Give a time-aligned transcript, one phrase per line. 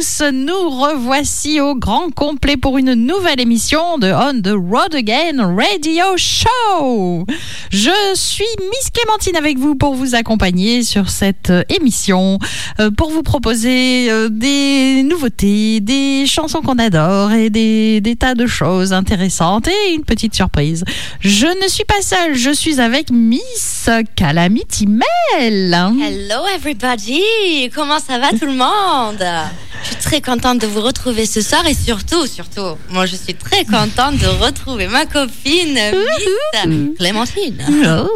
[0.00, 0.22] tous.
[0.32, 6.16] Nous revoici au grand complet pour une nouvelle émission de On the Road Again Radio
[6.16, 7.26] Show.
[7.70, 12.38] Je suis Miss Clémentine avec vous pour vous accompagner sur cette émission,
[12.78, 18.34] euh, pour vous proposer euh, des nouveautés, des chansons qu'on adore et des, des tas
[18.34, 20.84] de choses intéressantes et une petite surprise.
[21.20, 25.74] Je ne suis pas seule, je suis avec Miss Calamity Mel.
[25.74, 27.20] Hello everybody,
[27.74, 29.24] comment ça va tout le monde?
[29.90, 33.64] suis très contente de vous retrouver ce soir et surtout, surtout, moi je suis très
[33.64, 35.78] contente de retrouver ma copine
[36.66, 37.56] Miss Clémentine.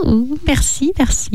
[0.07, 1.31] Oh, merci, merci.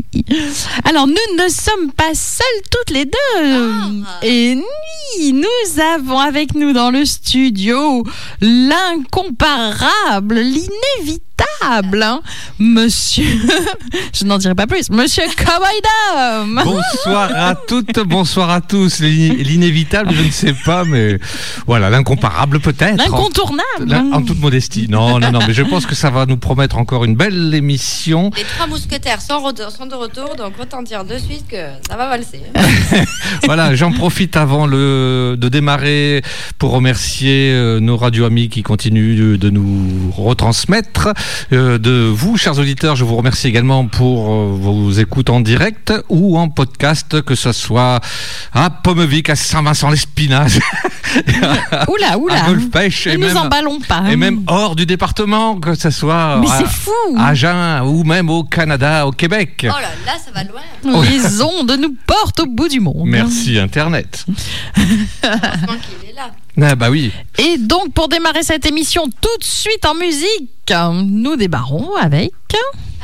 [0.84, 3.18] Alors, nous ne sommes pas seules toutes les deux.
[3.42, 4.18] Ah.
[4.22, 8.04] Et oui, nous avons avec nous dans le studio
[8.40, 12.20] l'incomparable, l'inévitable, hein,
[12.58, 13.24] monsieur.
[14.12, 14.90] Je n'en dirai pas plus.
[14.90, 15.80] Monsieur Cowboy
[16.14, 16.60] Dom.
[16.64, 19.00] Bonsoir à toutes, bonsoir à tous.
[19.00, 21.18] L'in- L'inévitable, je ne sais pas, mais
[21.66, 22.96] voilà, l'incomparable peut-être.
[22.96, 23.94] L'incontournable.
[23.94, 24.86] En, en toute modestie.
[24.88, 28.30] Non, non, non, mais je pense que ça va nous promettre encore une belle émission.
[28.36, 31.56] Les trois mousquetaires sont, de retour, donc autant dire de suite que
[31.88, 32.42] ça va valser.
[33.44, 36.22] Voilà, j'en profite avant le, de démarrer
[36.58, 41.08] pour remercier euh, nos radio amis qui continuent de, nous retransmettre.
[41.52, 45.92] Euh, de vous, chers auditeurs, je vous remercie également pour euh, vos écoutes en direct
[46.08, 48.00] ou en podcast, que ce soit
[48.52, 49.36] à Pommevic, à
[51.88, 52.44] Oula, oula.
[52.44, 54.04] à Golfe-Pêche Ne et nous même, emballons pas.
[54.10, 56.90] et même hors du département, que ce soit Mais à, fou.
[57.16, 59.62] à Agen ou même au Canada, au Québec.
[59.64, 61.02] Oh là là, ça va loin.
[61.02, 63.02] Les ondes nous portent au bout du monde.
[63.06, 64.24] Merci Internet.
[64.76, 64.86] Heureusement
[66.00, 66.30] qu'il est là.
[66.62, 67.10] Ah bah oui.
[67.38, 70.50] Et donc, pour démarrer cette émission tout de suite en musique,
[71.04, 72.32] nous débarrons avec.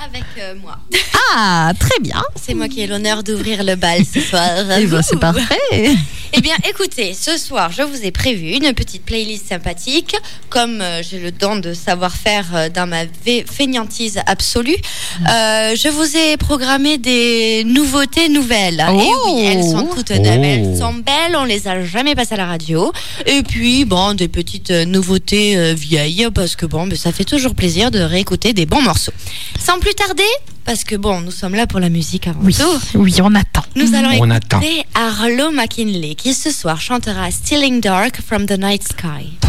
[0.05, 0.77] Avec euh, moi.
[1.35, 2.23] Ah, très bien.
[2.35, 4.43] C'est moi qui ai l'honneur d'ouvrir le bal ce soir.
[4.79, 5.97] Eh ben, c'est parfait.
[6.39, 10.15] Eh bien, écoutez, ce soir, je vous ai prévu une petite playlist sympathique.
[10.51, 13.05] Comme euh, j'ai le don de savoir faire euh, dans ma
[13.47, 14.77] fainéantise absolue,
[15.23, 18.81] euh, je vous ai programmé des nouveautés nouvelles.
[18.81, 19.23] Et Oh.
[19.35, 20.23] oui, elles sont toutes Oh.
[20.25, 22.93] elles sont belles, on les a jamais passées à la radio.
[23.25, 27.91] Et puis, bon, des petites nouveautés vieilles, parce que bon, ben, ça fait toujours plaisir
[27.91, 29.13] de réécouter des bons morceaux.
[29.59, 30.23] Sans plus tarder,
[30.67, 32.99] parce que bon, nous sommes là pour la musique avant Oui, tout.
[32.99, 33.63] oui, on attend.
[33.77, 38.83] Nous allons On écouter Arlo McKinley qui ce soir chantera Stealing Dark from the Night
[38.83, 39.46] Sky.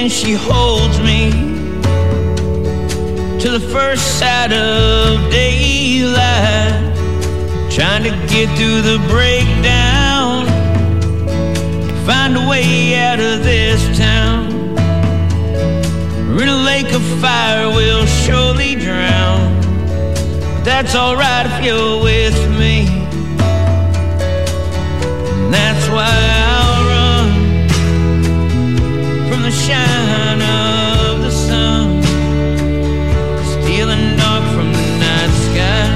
[0.00, 1.30] And she holds me
[3.38, 6.72] to the first sight of daylight.
[7.70, 10.46] Trying to get through the breakdown.
[12.06, 14.48] Find a way out of this town.
[16.40, 19.60] In a lake of fire, we'll surely drown.
[20.54, 22.86] But that's alright if you're with me.
[25.42, 26.29] And that's why
[29.72, 32.02] of the sun,
[33.52, 35.88] stealing dark from the night sky.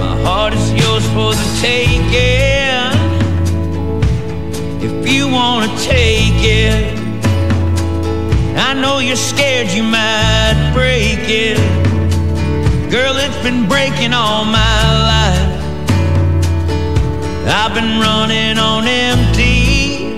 [0.00, 1.98] My heart is yours for the taking
[4.80, 6.98] if you wanna take it.
[8.56, 11.58] I know you're scared you might break it.
[12.90, 15.17] Girl, it's been breaking all my life.
[17.50, 20.14] I've been running on empty,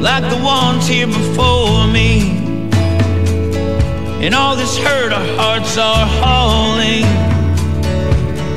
[0.00, 2.38] like the ones here before me.
[4.24, 7.32] And all this hurt our hearts are hauling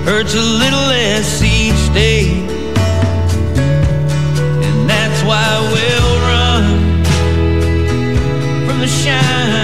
[0.05, 2.29] hurts a little less each day.
[4.65, 7.03] And that's why we'll run
[8.67, 9.54] from the shine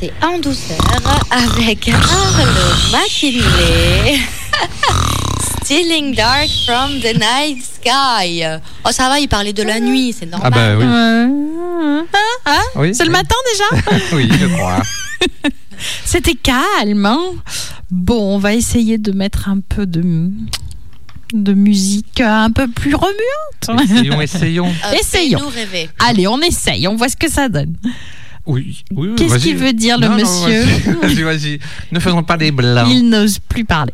[0.00, 0.78] commencé en douceur
[1.30, 2.50] avec Arlo
[2.92, 4.18] McKinley.
[5.62, 8.42] Stealing Dark from the Night Sky.
[8.84, 10.52] Oh, ça va, il parlait de la nuit, c'est Ah normal.
[10.52, 10.84] bah oui.
[10.84, 12.06] Euh, hein,
[12.46, 13.98] hein Oui, C'est le matin déjà?
[14.12, 14.82] Oui, je crois.
[16.04, 17.04] C'était calme.
[17.06, 17.20] hein?
[17.90, 20.30] Bon, on va essayer de mettre un peu de,
[21.32, 23.82] de musique un peu plus remuante.
[23.90, 24.72] Essayons, essayons.
[24.86, 25.48] Euh, Essayons.
[25.48, 25.90] rêver.
[25.98, 27.74] Allez, on essaye, on voit ce que ça donne.
[28.46, 31.58] Oui, oui, oui, Qu'est-ce qu'il veut dire, le Non, monsieur Vas-y, vas-y, vas-y.
[31.92, 32.86] Ne faisons pas des blancs.
[32.90, 33.92] Il n'ose plus parler.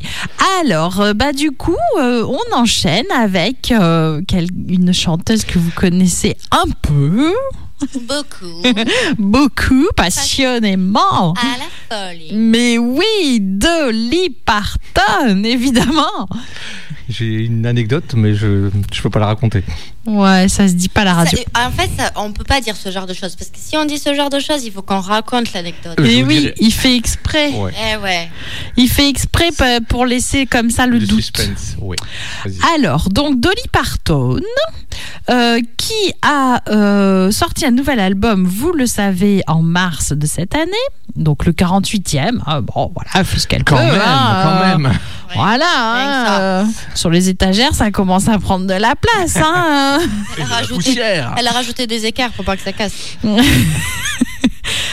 [0.61, 5.71] Alors, euh, bah du coup, euh, on enchaîne avec euh, quel- une chanteuse que vous
[5.75, 7.33] connaissez un peu,
[8.07, 8.63] Beaucoup.
[9.19, 11.33] beaucoup, passionnément.
[11.35, 12.31] À la folie.
[12.33, 16.29] Mais oui, Dolly Parton, évidemment.
[17.13, 18.71] J'ai une anecdote, mais je ne
[19.03, 19.63] peux pas la raconter.
[20.07, 21.39] Ouais, ça se dit pas à la radio.
[21.39, 23.77] Ça- en fait, ça- on peut pas dire ce genre de choses parce que si
[23.77, 25.95] on dit ce genre de choses, il faut qu'on raconte l'anecdote.
[26.01, 27.51] Euh, Et vous oui, il fait exprès.
[27.53, 27.73] Ouais.
[27.93, 28.29] Eh ouais.
[28.77, 29.51] Il fait exprès
[29.89, 31.21] pour laisser comme ça le Du doute.
[31.21, 31.97] suspense, oui.
[32.45, 32.57] Vas-y.
[32.77, 34.41] Alors, donc Dolly Parton,
[35.31, 40.55] euh, qui a euh, sorti un nouvel album, vous le savez, en mars de cette
[40.55, 40.73] année,
[41.15, 42.43] donc le 48e.
[42.47, 43.83] Ah, bon, voilà, fait ce qu'elle Quand peut.
[43.85, 44.93] même, hein, quand euh,
[45.35, 49.37] Voilà, hein, euh, sur les étagères, ça commence à prendre de la place.
[49.43, 49.99] hein.
[50.37, 51.35] Elle a, rajouté, poussière.
[51.39, 52.93] elle a rajouté des écarts pour pas que ça casse.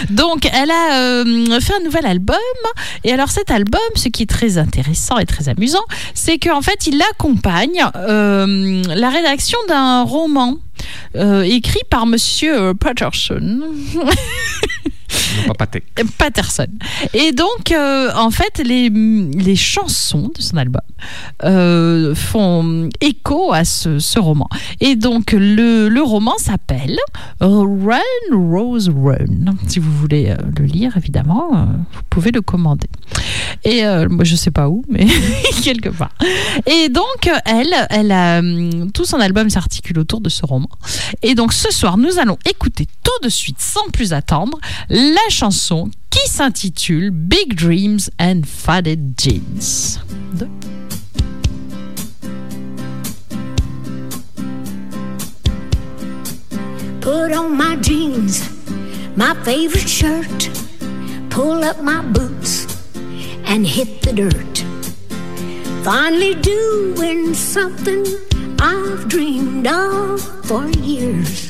[0.10, 2.38] Donc, elle a euh, fait un nouvel album.
[3.03, 6.88] Et alors, cet album, ce qui est très intéressant et très amusant, c'est qu'en fait,
[6.88, 10.58] il accompagne euh, la rédaction d'un roman
[11.15, 13.62] euh, écrit par Monsieur Patterson.
[15.47, 15.83] Non, pas pâté.
[16.17, 16.67] Patterson.
[17.13, 20.81] Et donc, euh, en fait, les, les chansons de son album
[21.43, 24.47] euh, font écho à ce, ce roman.
[24.79, 26.97] Et donc, le, le roman s'appelle
[27.39, 27.99] Run,
[28.31, 29.55] Rose, Run.
[29.67, 31.49] Si vous voulez euh, le lire, évidemment,
[31.93, 32.87] vous pouvez le commander.
[33.63, 35.07] Et euh, moi, je sais pas où, mais
[35.63, 36.11] quelque part.
[36.65, 38.41] Et donc, elle, elle a,
[38.93, 40.69] tout son album s'articule autour de ce roman.
[41.23, 44.57] Et donc, ce soir, nous allons écouter tout de suite, sans plus attendre,
[44.99, 49.99] la chanson qui s'intitule Big Dreams and Faded Jeans.
[50.33, 50.47] De-
[57.01, 58.41] Put on my jeans,
[59.15, 60.49] my favorite shirt,
[61.29, 62.65] pull up my boots
[63.45, 64.63] and hit the dirt.
[65.83, 68.05] Finally doing something
[68.59, 71.49] I've dreamed of for years.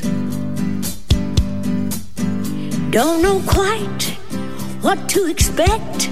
[2.90, 4.02] Don't know quite
[4.80, 6.10] what to expect,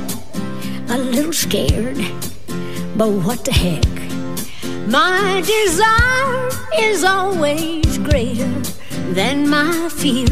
[0.88, 1.96] a little scared,
[2.96, 3.84] but what the heck?
[4.86, 8.48] My desire is always greater
[9.12, 10.28] than my fear.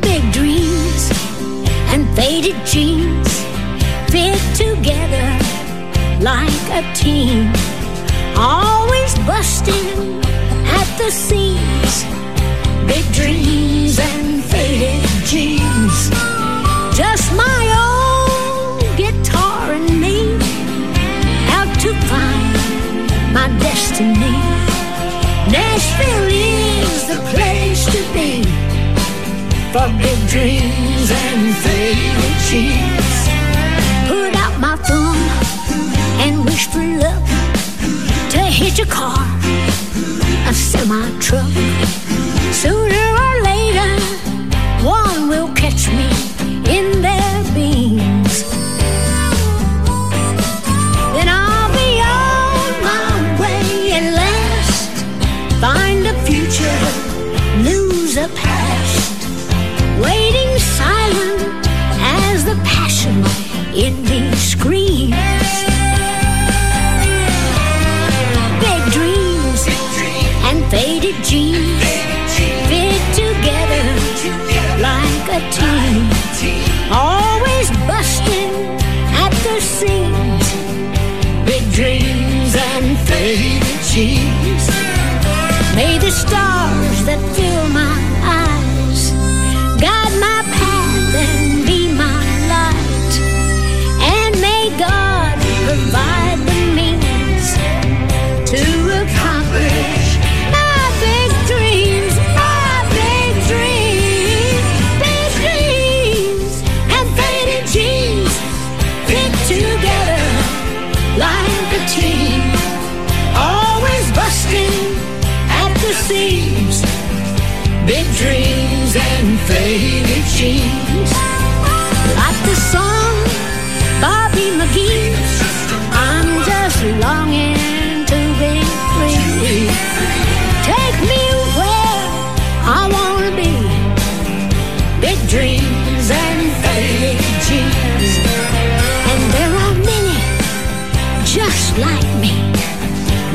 [0.00, 1.12] Big dreams
[1.92, 3.44] and faded jeans
[4.10, 5.28] fit together
[6.20, 7.52] like a team,
[8.36, 10.20] always busting
[10.66, 12.21] at the seams
[12.94, 15.98] big dreams and faded jeans.
[17.00, 20.16] Just my old guitar and me,
[21.56, 22.52] out to find
[23.32, 24.36] my destiny.
[25.54, 28.30] Nashville is the place to be
[29.72, 33.18] for big dreams and faded jeans.
[34.10, 35.22] Put out my thumb
[36.24, 37.24] and wish for luck
[38.34, 39.24] to hit a car,
[40.50, 42.01] a semi truck.
[42.52, 43.90] Sooner or later,
[44.84, 46.08] one will catch me
[46.76, 48.44] in their beams.
[51.14, 54.94] Then I'll be on my way at last.
[55.60, 56.80] Find a future,
[57.68, 59.26] lose a past.
[60.00, 61.66] Waiting silent
[62.00, 63.24] as the passion
[63.74, 65.41] in me screams.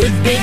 [0.08, 0.37] With big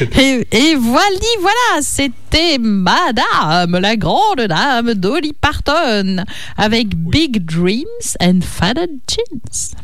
[0.18, 1.08] Et, et voilà,
[1.40, 6.24] voilà, c'était Madame, la grande dame Dolly Parton,
[6.56, 7.84] avec Big Dreams
[8.20, 9.76] and Faded Jeans.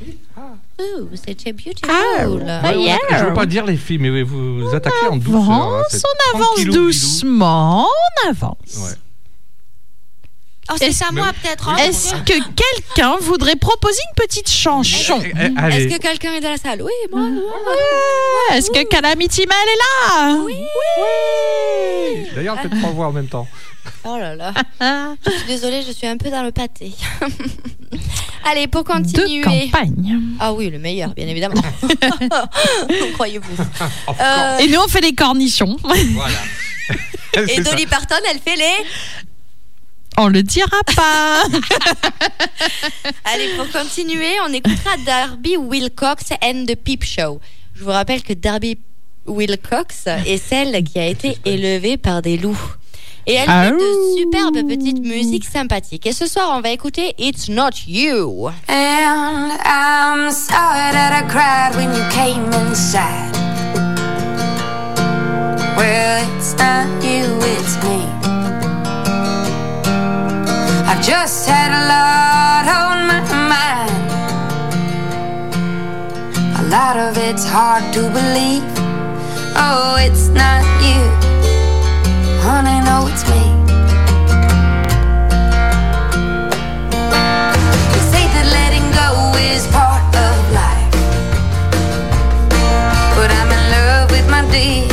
[0.80, 1.90] Ooh, c'était beautiful.
[1.90, 2.96] Ah, Ouais, ouais, Yeah.
[3.18, 5.40] Je veux pas dire les filles, mais vous vous attaquez en douceur.
[5.50, 6.02] hein, Avance,
[6.34, 8.56] on avance doucement, on avance.
[8.78, 8.94] Ouais.
[10.72, 11.68] Oh, c'est Est-ce- à moi peut-être.
[11.68, 15.84] hein Est-ce que quelqu'un voudrait proposer une petite chanson Eh, eh, allez.
[15.86, 16.82] Est-ce que quelqu'un est dans la salle?
[16.82, 17.22] Oui, moi.
[17.22, 19.78] Ouais, Est-ce que Calamity Mel est
[20.18, 20.36] là?
[20.44, 20.54] Oui.
[22.34, 23.48] D'ailleurs, on fait trois voix en même temps.
[24.04, 24.52] Oh là là.
[25.26, 26.92] Je suis désolée, je suis un peu dans le pâté.
[28.50, 29.42] Allez, pour De continuer.
[29.42, 30.18] campagne.
[30.38, 31.60] Ah oui, le meilleur, bien évidemment.
[33.14, 33.62] Croyez-vous.
[34.20, 35.76] Euh, Et nous, on fait des cornichons.
[35.82, 37.46] Voilà.
[37.48, 37.70] et ça.
[37.70, 38.84] Dolly Parton, elle fait les.
[40.22, 41.44] On le dira pas.
[43.24, 47.40] Allez, pour continuer, on écoutera Darby Wilcox and the Peep Show.
[47.74, 48.76] Je vous rappelle que Darby
[49.26, 52.60] Wilcox est celle qui a été élevée par des loups.
[53.26, 54.18] Et elle Ah fait de ouh.
[54.18, 56.06] superbes petites musiques sympathiques.
[56.06, 58.48] Et ce soir, on va écouter It's Not You.
[58.68, 63.32] And I'm sorry that I cried when you came inside.
[65.78, 68.29] Well, it's not you, it's me.
[70.90, 73.94] I've just had a lot on my mind.
[76.58, 78.64] A lot of it's hard to believe.
[79.54, 81.00] Oh, it's not you.
[82.42, 83.42] Honey, no, it's me.
[87.92, 90.90] They say that letting go is part of life.
[93.14, 94.89] But I'm in love with my demons.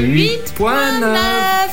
[0.00, 1.70] 88.9.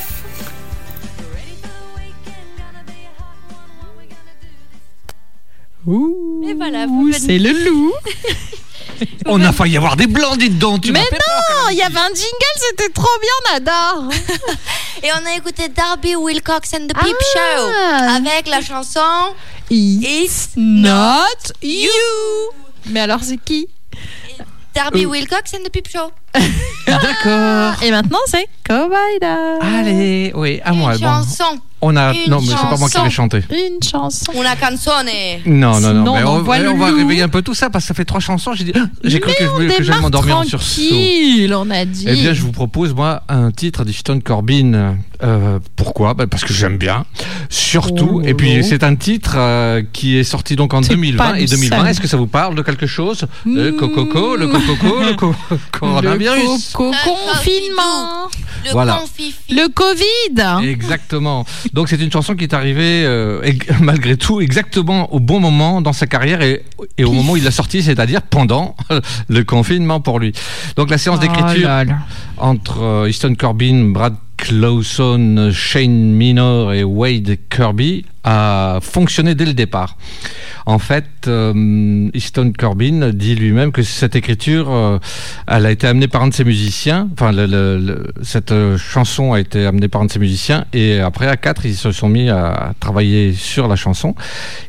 [5.85, 7.93] Ouh, Et voilà, vous faites- c'est le loup.
[9.25, 10.81] On a failli avoir des blancs, dites donc.
[10.81, 13.95] Tu Mais m'as fait peur, non, il y avait un jingle, c'était trop bien, Nada.
[15.03, 17.57] Et on a écouté Darby Wilcox and the Peep Ah.
[17.57, 19.35] Show avec la chanson
[19.69, 21.89] It's not you.
[22.87, 23.67] Mais alors, c'est qui?
[24.73, 25.09] Darby Euh.
[25.09, 26.11] Wilcox and the Peep Show.
[27.01, 27.83] D'accord.
[27.83, 30.93] Et maintenant, c'est Allez, oui, à moi.
[30.95, 31.07] Une bon.
[31.07, 31.43] chanson.
[31.79, 32.11] On a.
[32.11, 33.43] Une non, mais c'est pas moi qui vais chanter.
[33.51, 34.31] Une chanson.
[34.35, 35.05] Una canzone.
[35.45, 35.99] Non, non, non.
[36.01, 37.89] Sinon, mais on on, envoie le on va réveiller un peu tout ça parce que
[37.89, 38.53] ça fait trois chansons.
[38.53, 40.81] J'ai dit, ah, j'ai cru Mais que je que j'allais m'endormir en sursaut.
[40.81, 42.05] tranquille, on a dit.
[42.09, 44.95] Eh bien, je vous propose, moi, un titre d'Ishton Corbin.
[45.23, 46.15] Euh, pourquoi?
[46.15, 47.05] Ben, Parce que j'aime bien.
[47.49, 48.21] Surtout.
[48.23, 51.17] Oh et puis, c'est un titre euh, qui est sorti donc en C'est 2020.
[51.23, 51.87] pas Et le 2020, seul.
[51.87, 53.25] est-ce que ça vous parle de quelque chose?
[53.45, 53.77] Le Hmm.
[53.77, 55.35] cococo, le cococo, le co-
[55.71, 56.73] coronavirus.
[56.73, 58.29] Le co- Le confinement.
[58.65, 58.95] Le Voilà.
[59.01, 59.53] confifi.
[59.53, 60.69] Le Covid.
[60.69, 61.45] Exactement.
[61.73, 63.41] Donc c'est une chanson qui est arrivée euh,
[63.81, 66.63] malgré tout exactement au bon moment dans sa carrière et,
[66.97, 68.75] et au moment où il l'a sortie, c'est-à-dire pendant
[69.29, 70.33] le confinement pour lui.
[70.75, 71.85] Donc la séance d'écriture Oh là.
[72.37, 79.53] entre euh, Easton Corbin, Brad Clauson, Shane Minor et Wade Kirby a fonctionné dès le
[79.53, 79.97] départ.
[80.65, 84.99] En fait, euh, Easton Corbin dit lui-même que cette écriture, euh,
[85.47, 87.07] elle a été amenée par un de ses musiciens.
[87.13, 90.65] Enfin, le- le- le- cette euh, chanson a été amenée par un de ses musiciens.
[90.73, 94.13] Et après, à quatre, ils se sont mis à travailler sur la chanson,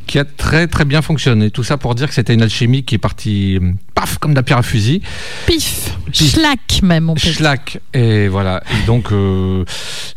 [0.07, 1.51] qui a très très bien fonctionné.
[1.51, 4.37] Tout ça pour dire que c'était une alchimie qui est partie euh, paf comme de
[4.37, 5.03] la pierre à fusil.
[5.47, 5.97] Pif.
[6.13, 6.33] Pif.
[6.35, 7.33] Schlack, même, on peut dire.
[7.33, 9.65] Schlack et voilà et donc euh,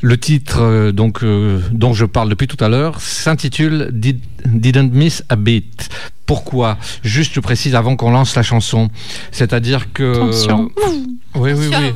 [0.01, 4.91] le titre euh, donc euh, dont je parle depuis tout à l'heure s'intitule Did- Didn't
[4.93, 5.89] Miss a Beat
[6.25, 6.77] pourquoi?
[7.03, 8.89] Juste je précise avant qu'on lance la chanson
[9.31, 10.69] c'est-à-dire que Attention.
[11.35, 11.93] oui oui oui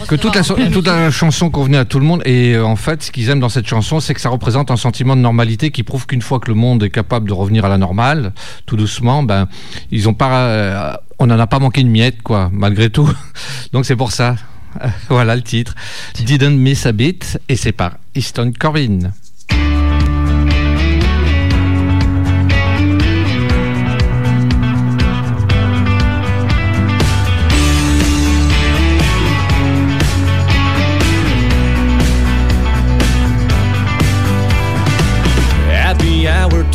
[0.00, 2.76] vous, que toute la, toute la chanson convenait à tout le monde et euh, en
[2.76, 5.70] fait ce qu'ils aiment dans cette chanson c'est que ça représente un sentiment de normalité
[5.70, 8.32] qui prouve qu'une fois que le monde est capable de revenir à la normale
[8.66, 9.48] tout doucement ben
[9.90, 13.10] ils ont pas euh, on n'en a pas manqué une miette quoi malgré tout.
[13.72, 14.36] Donc c'est pour ça.
[15.08, 15.74] Voilà le titre.
[16.14, 19.10] Didn't Miss a Beat et c'est par Easton Corbin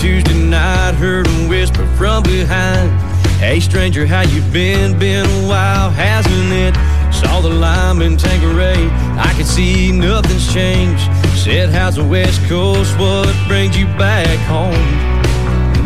[0.01, 3.10] Tuesday night, heard a whisper from behind.
[3.41, 4.99] Hey stranger, how you been?
[4.99, 6.75] Been a while, hasn't it?
[7.11, 8.77] Saw the lime in Tanqueray,
[9.17, 11.09] I can see nothing's changed.
[11.33, 12.93] Said, how's the West Coast?
[12.99, 14.77] What brings you back home?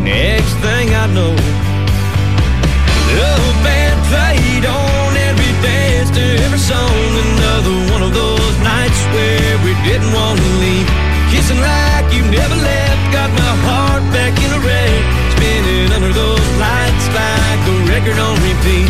[0.03, 1.31] Next thing I know,
[3.15, 3.31] the
[3.63, 6.91] band played on every dance to every song.
[7.39, 10.91] Another one of those nights where we didn't want to leave.
[11.31, 15.03] Kissing like you never left, got my heart back in a wreck.
[15.39, 16.34] Spinning under those
[18.05, 18.89] record on repeat.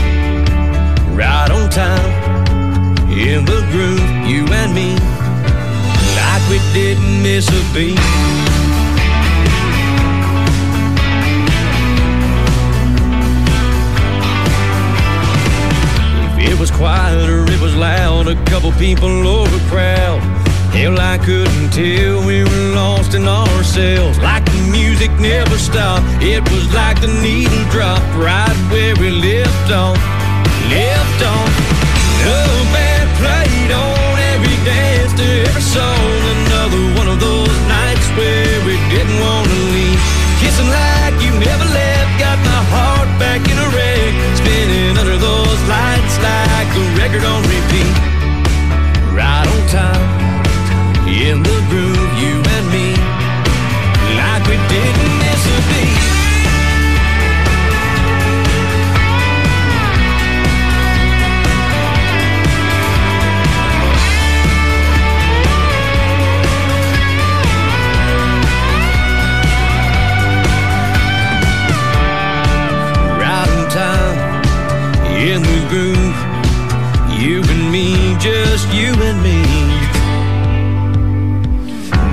[1.15, 4.95] Right on time, in the groove, you and me.
[6.15, 7.99] Like we didn't miss a beat.
[16.37, 19.09] If it was quiet or it was loud, a couple people
[19.53, 20.21] a crowd.
[20.71, 22.25] Hell, I couldn't tell.
[22.25, 24.17] We were lost in ourselves.
[24.19, 26.05] Like the music never stopped.
[26.21, 29.97] It was like the needle dropped right where we left off.
[30.69, 31.53] Left off.
[32.25, 32.41] The
[32.73, 36.14] band played on every dance to every song.
[78.55, 79.43] just you and me.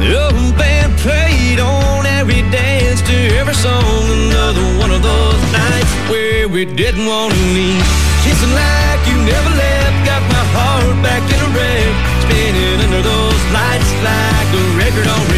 [0.02, 4.02] Oh, the band played on every dance to every song.
[4.10, 7.86] Another one of those nights where we didn't want to leave.
[8.24, 9.96] Kissing like you never left.
[10.10, 11.94] Got my heart back in a wreck.
[12.26, 15.31] Spinning under those lights like a record on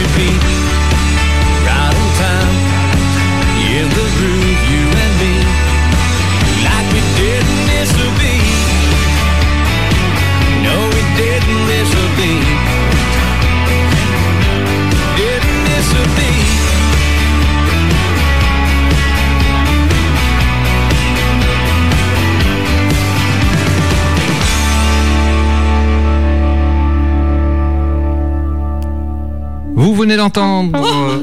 [29.84, 31.20] Vous venez d'entendre euh,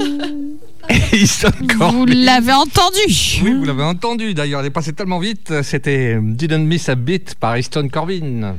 [1.92, 3.00] Vous l'avez entendu.
[3.44, 5.52] Oui, vous l'avez entendu d'ailleurs, elle est passée tellement vite.
[5.64, 8.58] C'était Didn't Miss a Beat par Easton Corbin.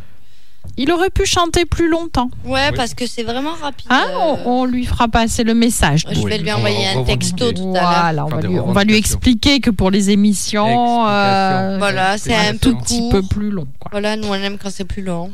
[0.77, 2.31] Il aurait pu chanter plus longtemps.
[2.45, 2.77] Ouais, Oui.
[2.77, 3.87] parce que c'est vraiment rapide.
[3.91, 6.05] Hein euh, on, on lui fera passer le message.
[6.13, 8.27] Je vais Oui, lui envoyer un texto tout à l'heure.
[8.27, 8.99] Voilà, on va, lui, on va lui revendications.
[8.99, 11.77] expliquer que pour les émissions, euh.
[11.79, 13.69] Voilà, c'est un un petit peu plus long.
[13.79, 13.91] Quoi.
[13.93, 15.31] Voilà, nous on aime quand c'est plus long.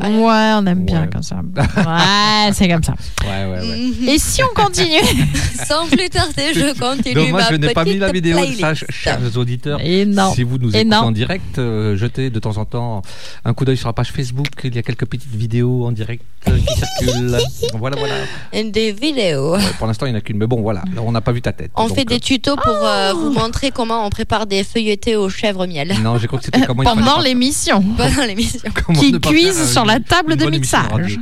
[0.00, 1.36] Ouais, on aime bien comme ça.
[1.36, 2.94] Ouais, c'est comme ça.
[3.24, 4.14] Ouais, ouais, ouais.
[4.14, 5.00] Et si on continue?
[5.66, 8.44] Sans plus tarder, je continue Dommage, ma je n'ai pas mis la petite vidéo ça,
[8.72, 8.84] playlist.
[8.90, 9.80] chers auditeurs.
[9.82, 10.32] Et non.
[10.34, 10.98] Si vous nous écoutez non.
[10.98, 13.02] en direct, euh, jetez de temps en temps
[13.44, 14.46] un coup d'œil sur la page Facebook.
[14.64, 16.74] Il y a quelques petites vidéos en direct euh, qui
[17.06, 17.38] circulent.
[17.74, 18.14] Voilà, voilà.
[18.52, 19.54] Et des vidéos.
[19.56, 20.38] Ouais, pour l'instant, il n'y en a qu'une.
[20.38, 20.82] Mais bon, voilà.
[20.94, 21.70] Là, on n'a pas vu ta tête.
[21.76, 25.16] On Donc, fait des euh, tutos pour euh, vous montrer comment on prépare des feuilletés
[25.16, 27.82] au chèvre miel Non, j'ai cru que c'était comment pendant l'émission.
[27.96, 28.70] pendant l'émission.
[28.98, 31.18] qui cuisent sur la table de mixage.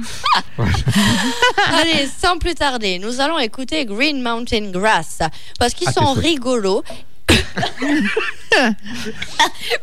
[1.73, 5.19] Allez, sans plus tarder, nous allons écouter Green Mountain Grass
[5.59, 6.83] parce qu'ils Ah, sont rigolos.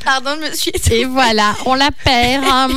[0.04, 0.72] Pardon, monsieur.
[0.92, 2.44] Et voilà, on la perd.
[2.46, 2.70] hein.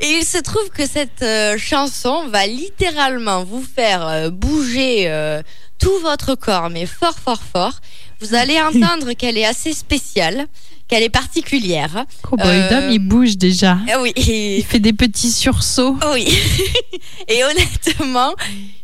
[0.00, 5.42] Et il se trouve que cette euh, chanson va littéralement vous faire euh, bouger euh,
[5.78, 7.80] tout votre corps, mais fort, fort, fort.
[8.20, 10.46] Vous allez entendre qu'elle est assez spéciale,
[10.88, 12.04] qu'elle est particulière.
[12.22, 13.78] Cowboy Euh, Dom, il bouge déjà.
[13.92, 14.12] Ah oui.
[14.16, 15.96] Il fait des petits sursauts.
[16.12, 16.26] Oui.
[17.28, 18.34] Et honnêtement,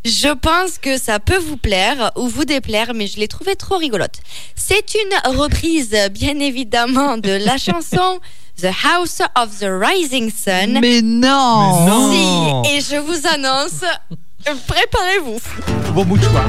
[0.04, 3.76] je pense que ça peut vous plaire ou vous déplaire, mais je l'ai trouvée trop
[3.76, 4.16] rigolote.
[4.56, 8.18] C'est une reprise, bien évidemment, de la chanson
[8.60, 10.78] The House of the Rising Sun.
[10.80, 12.64] Mais non, Mais non.
[12.64, 13.84] Si, et je vous annonce,
[14.66, 15.40] préparez-vous.
[15.94, 16.44] Bon mouchoir.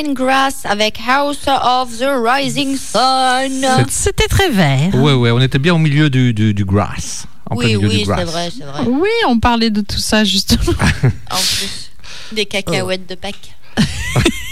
[0.00, 3.86] Grass avec House of the Rising Sun.
[3.90, 4.94] C'était très vert.
[4.94, 7.26] Ouais, ouais, on était bien au milieu du, du, du grass.
[7.50, 8.84] En Oui, oui, c'est vrai, c'est vrai.
[8.86, 10.72] Oui, on parlait de tout ça justement.
[11.30, 11.90] En plus,
[12.32, 13.54] des cacahuètes de Pâques.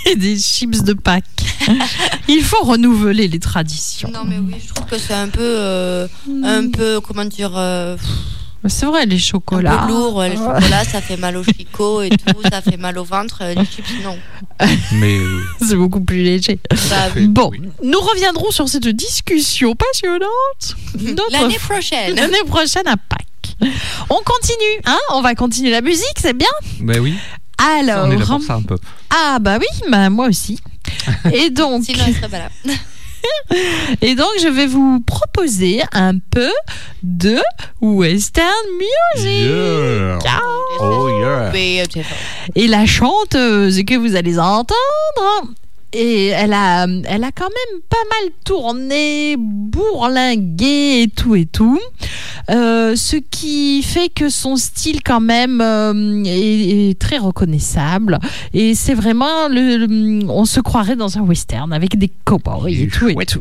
[0.06, 1.24] Et des chips de Pâques.
[2.28, 4.10] Il faut renouveler les traditions.
[4.12, 6.06] Non, mais oui, je trouve que c'est un peu, euh,
[6.44, 7.96] un peu, comment dire, euh,
[8.66, 9.84] C'est vrai, les un chocolats.
[9.86, 10.22] peu lourd.
[10.22, 13.42] Les chocolats, ça fait mal au chicot et tout, ça fait mal au ventre.
[13.44, 14.18] Les chips, non.
[14.92, 16.58] Mais euh, C'est beaucoup plus léger.
[16.74, 17.60] Fait, Bon, oui.
[17.82, 20.76] nous reviendrons sur cette discussion passionnante
[21.32, 22.14] L'année prochaine.
[22.16, 23.56] l'année prochaine à Pâques.
[24.08, 26.48] On continue, hein On va continuer la musique, c'est bien?
[26.80, 27.14] Mais oui,
[27.58, 28.76] Alors, on est là pour ça un peu.
[29.10, 30.58] ah bah oui, bah moi aussi.
[31.32, 32.48] Et donc, Sinon, elle serait pas là.
[34.00, 36.50] et donc, je vais vous proposer un peu
[37.02, 37.38] de
[37.80, 38.46] western
[38.78, 39.50] music.
[39.50, 40.18] Yeah.
[40.26, 40.40] Ah.
[40.80, 41.50] Oh yeah.
[41.50, 42.16] Beautiful.
[42.54, 44.74] Et la chanteuse que vous allez entendre,
[45.92, 51.78] et elle a, elle a quand même pas mal tourné, bourlingué et tout et tout.
[52.50, 58.18] Euh, ce qui fait que son style quand même euh, est, est très reconnaissable.
[58.54, 62.88] Et c'est vraiment, le, le- on se croirait dans un western avec des cowboys et
[62.88, 63.40] tout et tout.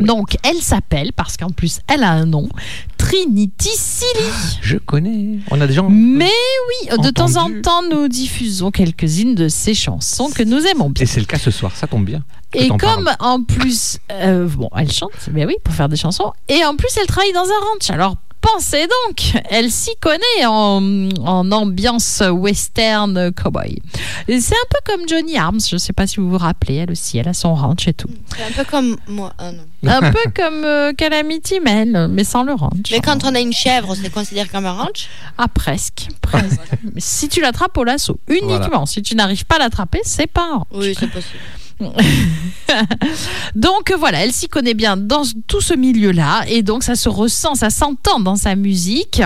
[0.00, 2.48] Donc, elle s'appelle, parce qu'en plus, elle a un nom,
[2.96, 4.58] Trinity Silly.
[4.60, 5.38] Je connais.
[5.50, 5.88] On a des gens.
[5.90, 6.30] Mais
[6.68, 11.04] oui, de temps en temps, nous diffusons quelques-unes de ses chansons que nous aimons bien.
[11.04, 12.22] Et c'est le cas ce soir, ça tombe bien.
[12.54, 16.32] Et comme en plus, euh, bon, elle chante, mais oui, pour faire des chansons.
[16.48, 17.90] Et en plus, elle travaille dans un ranch.
[17.90, 23.80] Alors pensez donc, elle s'y connaît en, en ambiance western cowboy.
[24.26, 25.60] C'est un peu comme Johnny Arms.
[25.70, 28.08] Je sais pas si vous vous rappelez, elle aussi, elle a son ranch et tout.
[28.36, 29.32] C'est un peu comme moi.
[29.38, 29.62] Ah, non.
[29.88, 32.90] Un peu comme euh, Calamity Man, mais sans le ranch.
[32.90, 35.08] Mais quand on a une chèvre, c'est considéré comme un ranch?
[35.38, 36.08] Ah, presque.
[36.20, 36.58] presque.
[36.82, 38.58] Mais si tu l'attrapes au lasso, uniquement.
[38.58, 38.86] Voilà.
[38.86, 40.66] Si tu n'arrives pas à l'attraper, c'est pas un ranch.
[40.72, 41.38] Oui, c'est possible.
[43.54, 47.54] Donc voilà, elle s'y connaît bien dans tout ce milieu-là et donc ça se ressent,
[47.54, 49.22] ça s'entend dans sa musique.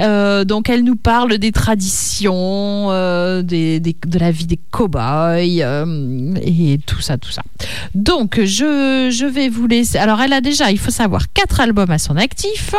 [0.00, 6.78] Euh, donc elle nous parle des traditions, euh, de la vie des cow-boys euh, et
[6.86, 7.42] tout ça, tout ça.
[7.94, 9.98] Donc je, je vais vous laisser.
[9.98, 12.74] Alors elle a déjà, il faut savoir, quatre albums à son actif.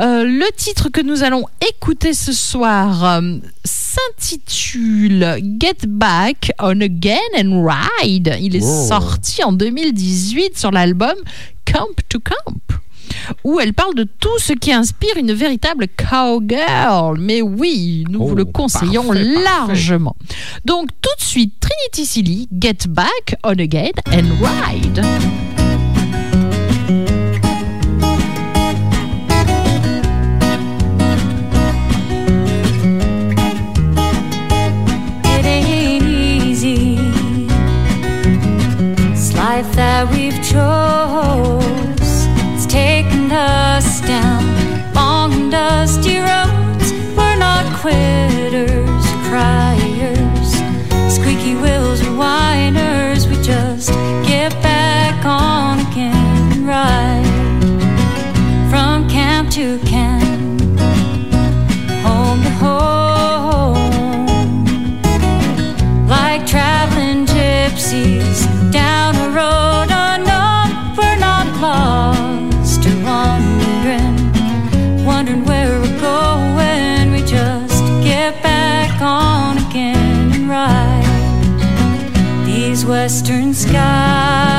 [0.00, 7.18] Euh, le titre que nous allons écouter ce soir euh, s'intitule Get Back on Again
[7.36, 8.36] and Ride.
[8.40, 8.86] Il est Oh.
[8.88, 11.14] sorti en 2018 sur l'album
[11.64, 12.54] Camp to Camp.
[13.42, 17.18] Où elle parle de tout ce qui inspire une véritable cowgirl.
[17.18, 19.42] Mais oui, nous vous Oh, le conseillons parfait, parfait.
[19.44, 20.14] largement.
[20.64, 25.57] Donc tout de suite, Trinity Silly, Get Back on Again and Ride.
[40.48, 44.42] Chose, it's taken us down
[44.94, 46.92] long dusty roads.
[47.16, 48.57] We're not quitters,
[82.88, 84.57] western skies.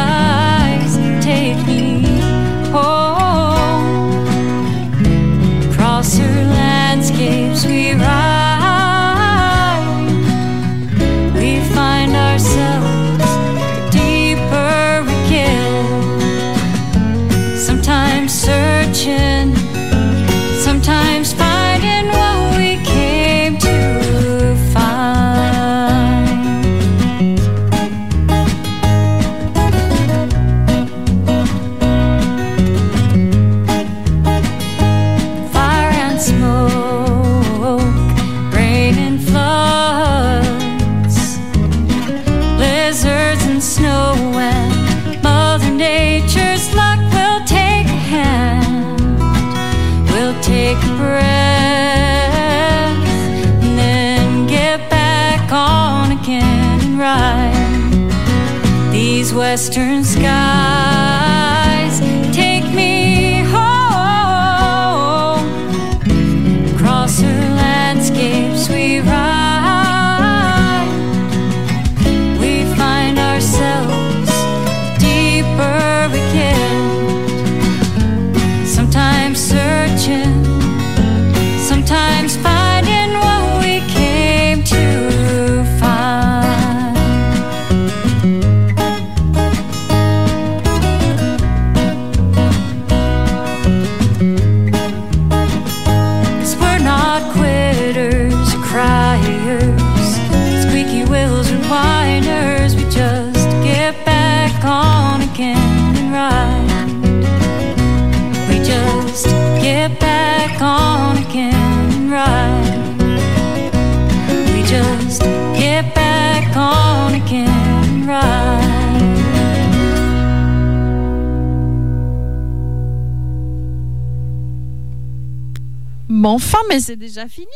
[126.69, 127.47] Mais c'est déjà fini.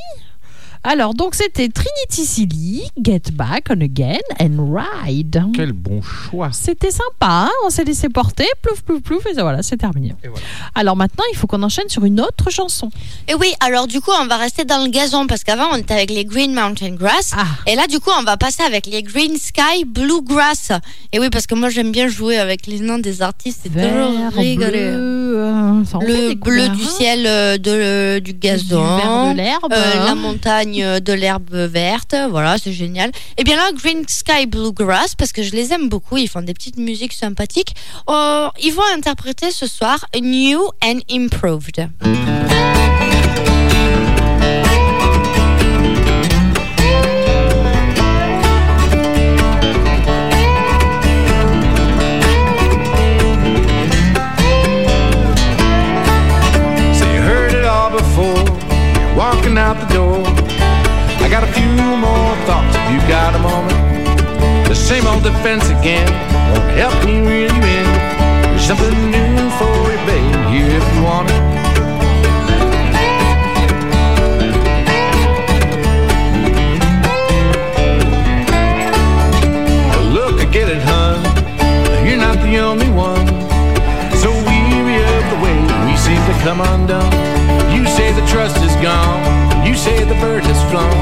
[0.86, 5.45] Alors, donc c'était Trinity Silly, Get Back on Again and Ride.
[5.55, 6.49] Quel bon choix.
[6.51, 10.13] C'était sympa, hein, on s'est laissé porter, plouf plouf plouf, et voilà, c'est terminé.
[10.23, 10.43] Et voilà.
[10.75, 12.89] Alors maintenant, il faut qu'on enchaîne sur une autre chanson.
[13.29, 15.93] Et oui, alors du coup, on va rester dans le gazon parce qu'avant, on était
[15.93, 17.31] avec les Green Mountain Grass.
[17.38, 17.45] Ah.
[17.65, 20.71] Et là, du coup, on va passer avec les Green Sky Blue Grass.
[21.13, 23.61] Et oui, parce que moi, j'aime bien jouer avec les noms des artistes.
[23.63, 28.84] C'est toujours bleu, euh, Le bleu couleurs, du ciel, euh, de, du Du gazon.
[28.84, 29.71] vert de l'herbe.
[29.73, 30.05] Euh, hein.
[30.05, 33.11] la montagne euh, de l'herbe verte, voilà, c'est génial.
[33.38, 36.53] Et bien là, Green Sky Bluegrass, parce que je les aime beaucoup, ils font des
[36.53, 37.76] petites musiques sympathiques.
[38.09, 41.89] Euh, ils vont interpréter ce soir New and Improved.
[64.93, 66.07] Same old defense again
[66.51, 67.85] won't help me really win.
[68.45, 71.43] There's something new for you, babe, here if you want it.
[80.13, 81.17] Look, I get it, hun.
[82.05, 83.25] You're not the only one.
[84.21, 87.13] So weary of the way we seem to come undone.
[87.73, 89.65] You say the trust is gone.
[89.65, 90.93] You say the bird has flown.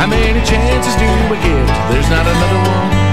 [0.00, 1.66] How many chances do we get?
[1.92, 3.09] There's not another one.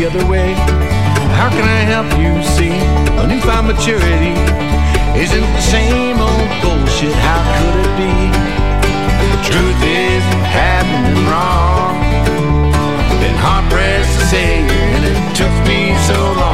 [0.00, 0.54] The other way.
[1.36, 2.72] How can I help you see
[3.20, 4.32] a newfound maturity
[5.20, 7.12] isn't the same old bullshit?
[7.28, 8.14] How could it be?
[9.32, 12.00] The truth is, you haven't been wrong.
[13.20, 14.60] Been hard pressed to say,
[14.94, 16.49] and it took me so long.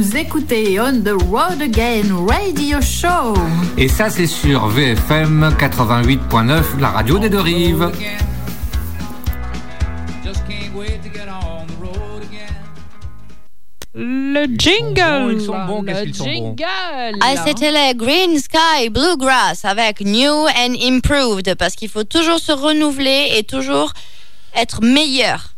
[0.00, 3.34] Vous écoutez On the Road Again Radio Show.
[3.76, 7.92] Et ça, c'est sur VFM 88.9, la radio des deux rives.
[10.24, 12.48] Just can't wait to get on the road again.
[13.94, 15.34] Le jingle.
[15.34, 16.30] Ils sont bons, le sont bons?
[16.30, 17.18] jingle.
[17.20, 22.52] Ah, c'était les Green Sky Bluegrass avec New and Improved parce qu'il faut toujours se
[22.52, 23.92] renouveler et toujours
[24.56, 25.56] être meilleur.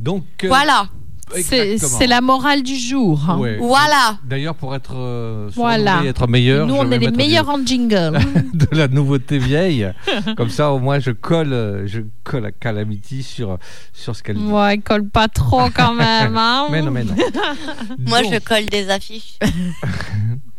[0.00, 0.88] Donc, euh, Voilà,
[1.32, 3.20] C'est la morale du jour.
[3.28, 3.38] hein.
[3.38, 3.56] Ouais.
[3.60, 4.18] voilà.
[4.24, 6.02] D'ailleurs, pour être, euh, Voilà.
[6.04, 8.18] être meilleur, Nous, on est les meilleurs du- en jingle.
[8.54, 9.90] de la nouveauté vieille.
[10.36, 13.58] Comme ça, au moins, je colle, euh, je colle à Calamity sur,
[13.92, 14.42] sur ce qu'elle dit.
[14.44, 16.36] ouais, colle pas trop quand même.
[16.36, 16.66] hein.
[16.70, 17.14] Mais non, mais non.
[18.06, 19.38] Moi, Donc, je colle des affiches.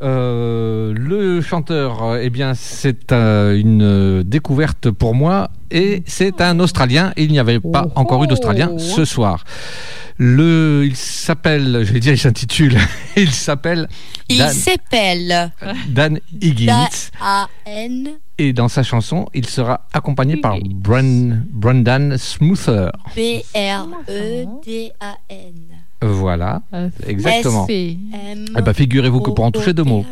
[0.00, 6.58] euh, le chanteur, euh, eh bien, c'est euh, une découverte pour moi et c'est un
[6.60, 7.12] Australien.
[7.16, 7.92] Il n'y avait pas Oh.
[7.96, 9.44] encore eu d'Australien ce soir.
[10.16, 12.76] Le, il s'appelle, je vais dire, il s'intitule,
[13.16, 13.88] il s'appelle
[14.28, 15.52] Il Dan, s'appelle
[15.88, 16.88] Dan Higgins.
[17.20, 22.90] A-N Et dans sa chanson, il sera accompagné par Brendan Smoother.
[23.14, 23.88] B-R-E-D-A-N.
[26.00, 27.66] Voilà, Euh, exactement.
[27.68, 30.04] Eh ben, figurez-vous que pour en toucher deux mots.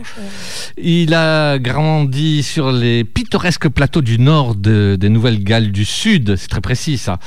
[0.77, 6.49] Il a grandi sur les pittoresques plateaux du nord de- des Nouvelles-Galles du Sud, c'est
[6.49, 7.19] très précis ça,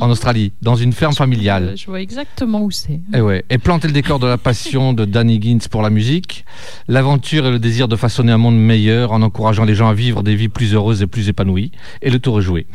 [0.00, 1.74] en Australie, dans une ferme familiale.
[1.76, 3.00] Je vois exactement où c'est.
[3.14, 3.44] Et, ouais.
[3.50, 6.44] et planter le décor de la passion de Danny Higgins pour la musique,
[6.88, 10.22] l'aventure et le désir de façonner un monde meilleur en encourageant les gens à vivre
[10.22, 11.72] des vies plus heureuses et plus épanouies.
[12.00, 12.66] Et le tour est joué.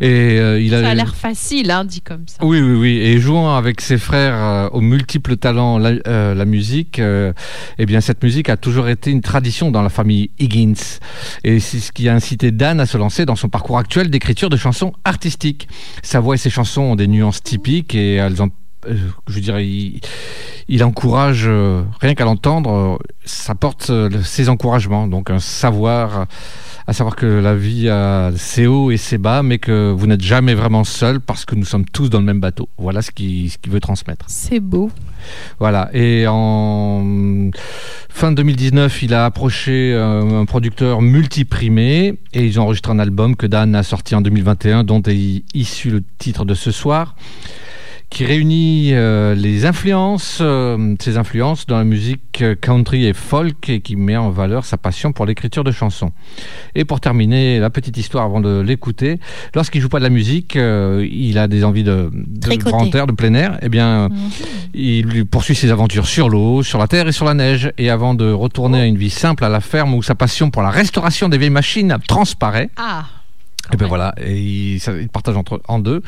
[0.00, 2.42] Et euh, il Ça a l'air facile, hein, dit comme ça.
[2.44, 2.96] oui, oui, oui.
[2.98, 8.00] Et jouant avec ses frères euh, aux multiples talents, la, euh, la musique, eh bien,
[8.00, 10.98] cette musique a toujours été une tradition dans la famille Higgins.
[11.44, 14.48] Et c'est ce qui a incité Dan à se lancer dans son parcours actuel d'écriture
[14.48, 15.68] de chansons artistiques.
[16.02, 18.50] Sa voix ses chansons ont des nuances typiques et elles ont
[19.26, 20.00] je dirais, il,
[20.68, 25.06] il encourage, euh, rien qu'à l'entendre, euh, ça porte euh, ses encouragements.
[25.06, 26.26] Donc un savoir,
[26.86, 30.20] à savoir que la vie a ses hauts et ses bas, mais que vous n'êtes
[30.20, 32.68] jamais vraiment seul parce que nous sommes tous dans le même bateau.
[32.76, 34.26] Voilà ce qu'il ce veut transmettre.
[34.28, 34.90] C'est beau.
[35.58, 35.88] Voilà.
[35.94, 37.50] Et en
[38.10, 43.46] fin 2019, il a approché un producteur multiprimé et ils ont enregistré un album que
[43.46, 47.14] Dan a sorti en 2021, dont est issu le titre de ce soir
[48.10, 53.68] qui réunit euh, les influences, euh, ses influences dans la musique euh, country et folk
[53.68, 56.10] et qui met en valeur sa passion pour l'écriture de chansons.
[56.74, 59.20] Et pour terminer la petite histoire avant de l'écouter,
[59.54, 62.10] lorsqu'il joue pas de la musique, euh, il a des envies de,
[62.56, 63.58] grand air, de plein air.
[63.60, 64.30] Eh bien, Mhm.
[64.74, 67.72] il poursuit ses aventures sur l'eau, sur la terre et sur la neige.
[67.76, 70.62] Et avant de retourner à une vie simple à la ferme où sa passion pour
[70.62, 73.04] la restauration des vieilles machines transparaît, Ah,
[73.72, 76.02] et ben voilà, et il, ça- il partage entre, en deux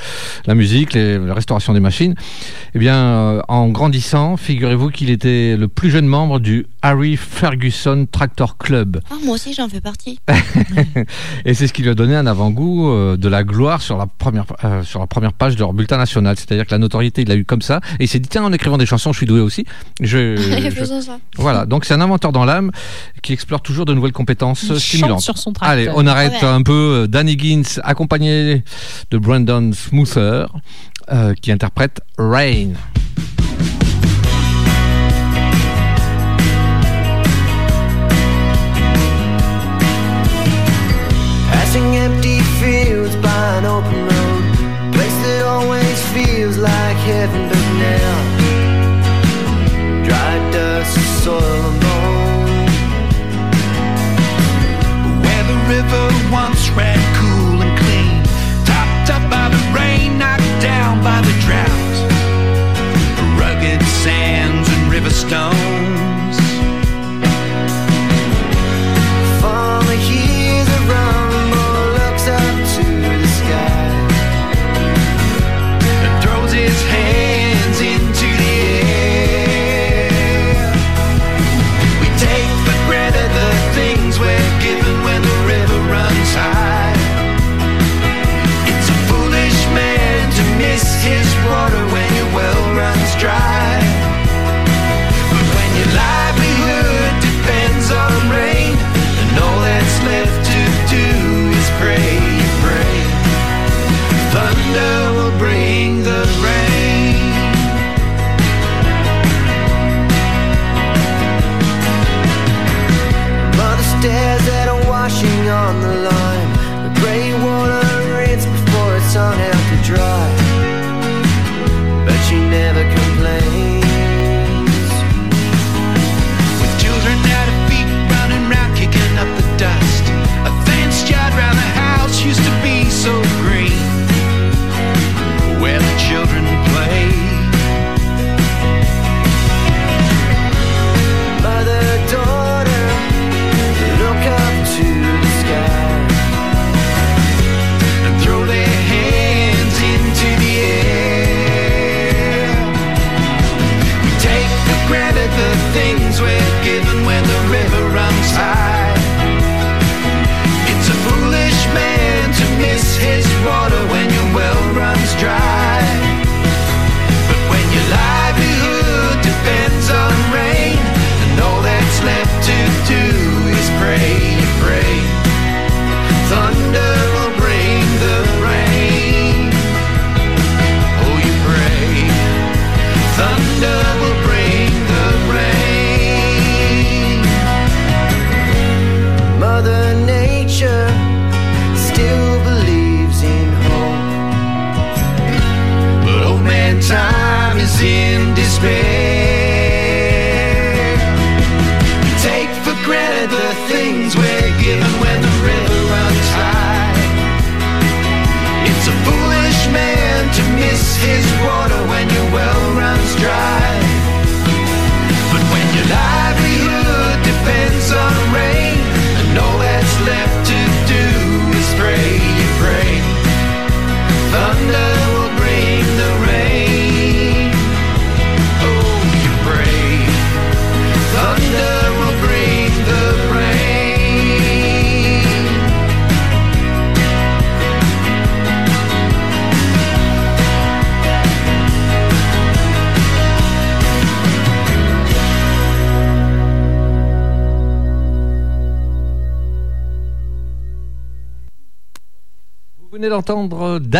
[0.47, 2.15] la musique, les- la restauration des machines.
[2.75, 8.07] Et bien, euh, en grandissant, figurez-vous qu'il était le plus jeune membre du Harry Ferguson
[8.11, 9.01] Tractor Club.
[9.11, 10.19] Ah, moi aussi, j'en fais partie.
[11.45, 14.07] Et c'est ce qui lui a donné un avant-goût euh, de la gloire sur la
[14.07, 16.37] première euh, sur la première page de leur bulletin national.
[16.37, 17.81] C'est-à-dire que la notoriété, il l'a eu comme ça.
[17.99, 19.65] Et il s'est dit tiens, en écrivant des chansons, je suis doué aussi.
[20.01, 21.19] Je, je- ça.
[21.37, 21.67] voilà.
[21.67, 22.71] Donc c'est un inventeur dans l'âme
[23.23, 25.21] qui explore toujours de nouvelles compétences il stimulantes.
[25.21, 25.53] sur son.
[25.61, 26.45] Allez, on arrête Ouais.
[26.49, 27.29] un peu euh, Dan
[27.83, 28.63] Accompagné
[29.11, 30.47] de Brandon Smoother
[31.11, 32.75] euh, qui interprète Rain.
[65.31, 65.70] don't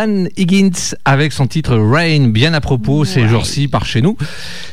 [0.01, 4.17] Dan Higgins avec son titre Rain, bien à propos ces jours-ci par chez nous.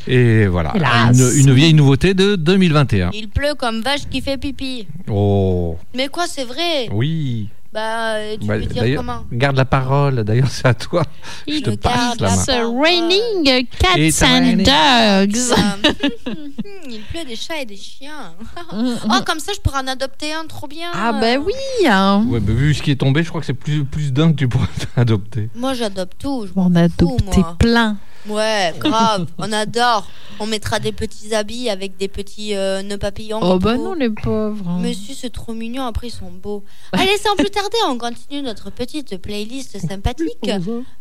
[0.07, 0.73] Et voilà,
[1.11, 3.09] une, une vieille nouveauté de 2021.
[3.13, 4.87] Il pleut comme vache qui fait pipi.
[5.11, 6.87] Oh, Mais quoi, c'est vrai?
[6.93, 7.49] Oui.
[7.77, 11.03] Bah, euh, tu Bah, veux dire comment garde la parole, d'ailleurs c'est à toi.
[11.47, 12.35] Je te passe la main.
[12.35, 14.63] keeps raining cats It's and raining.
[14.65, 15.37] dogs.
[16.89, 18.33] Il pleut des chats et des chiens.
[18.73, 20.89] oh, comme ça, je pourrais en adopter un, trop bien.
[20.91, 21.53] Ah ben oui.
[21.87, 22.25] hein.
[22.27, 24.37] Ouais, bah, vu ce qui est tombé, je crois que c'est plus, plus d'un que
[24.37, 24.65] tu pourrais
[24.95, 25.49] adopter.
[25.53, 26.47] Moi, j'adopte tout.
[26.47, 27.97] je On a adopté plein.
[28.27, 30.05] Ouais, grave, on adore.
[30.39, 33.39] On mettra des petits habits avec des petits euh, nœuds papillons.
[33.41, 34.69] Oh bah non les pauvres.
[34.81, 35.85] Monsieur, c'est trop mignon.
[35.85, 36.63] Après, ils sont beaux.
[36.91, 40.49] Allez, sans plus tarder, on continue notre petite playlist sympathique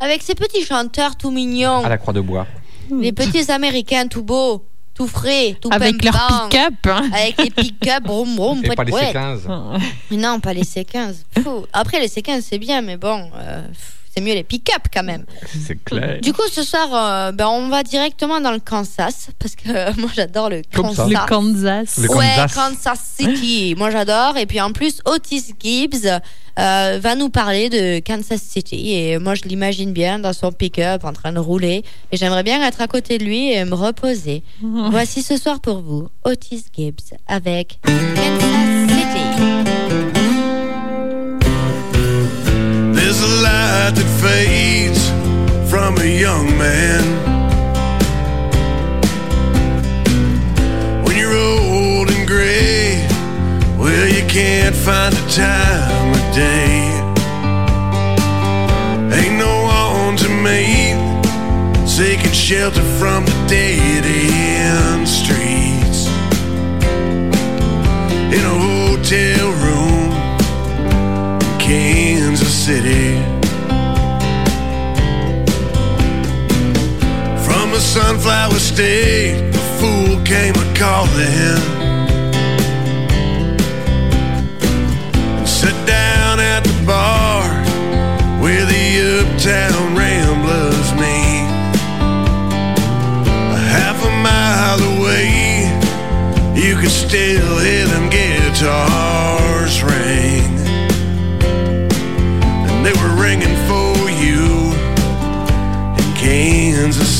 [0.00, 1.84] avec ces petits chanteurs tout mignons.
[1.84, 2.46] À la croix de bois.
[2.90, 4.64] Les petits américains tout beaux,
[4.94, 6.48] tout frais, tout Avec leur pimpants.
[6.48, 6.74] pick-up.
[6.86, 7.10] hein.
[7.12, 9.20] Avec les pick-up, brum brum, Et pas les pouet, pouet.
[9.20, 9.80] C15.
[10.12, 11.14] Non, pas les C15.
[11.42, 11.66] Fou.
[11.72, 13.62] Après, les C15, c'est bien, mais bon, euh,
[14.16, 15.24] c'est mieux les pick-up quand même.
[15.66, 16.20] C'est clair.
[16.22, 19.92] Du coup, ce soir, euh, ben, on va directement dans le Kansas, parce que euh,
[19.98, 21.04] moi, j'adore le Comme ça.
[21.04, 21.10] Kansas.
[21.10, 21.98] Le Kansas.
[21.98, 22.54] Le Ouais, Kansas.
[22.54, 23.74] Kansas City.
[23.76, 24.38] Moi, j'adore.
[24.38, 26.06] Et puis, en plus, Otis Gibbs
[26.58, 28.94] euh, va nous parler de Kansas City.
[28.94, 31.84] Et moi, je l'imagine bien dans son pick-up en train de rouler.
[32.10, 34.42] Et j'aimerais bien être à côté de lui et me reposer.
[34.62, 40.05] Voici ce soir pour vous, Otis Gibbs avec Kansas City.
[43.86, 45.02] Light that fades
[45.70, 47.02] from a young man.
[51.04, 53.06] When you're old and gray,
[53.78, 56.82] well, you can't find a time of day.
[59.18, 59.54] Ain't no
[60.02, 60.98] one to make,
[61.86, 66.00] seeking shelter from the dead end streets.
[68.34, 70.10] In a hotel room
[71.60, 72.95] Kansas City.
[77.76, 81.60] A sunflower state, a fool came a calling.
[85.36, 87.44] And sat down at the bar
[88.40, 88.86] where the
[89.20, 91.48] uptown ramblers meet.
[93.52, 95.68] A half a mile away,
[96.54, 100.05] you could still hear them guitars ring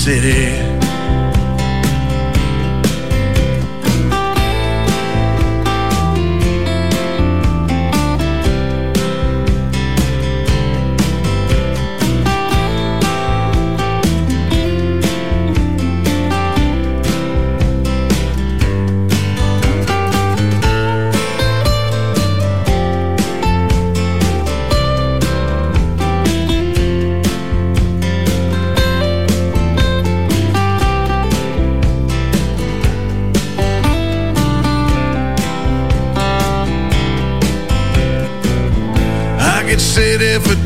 [0.07, 0.66] Kansas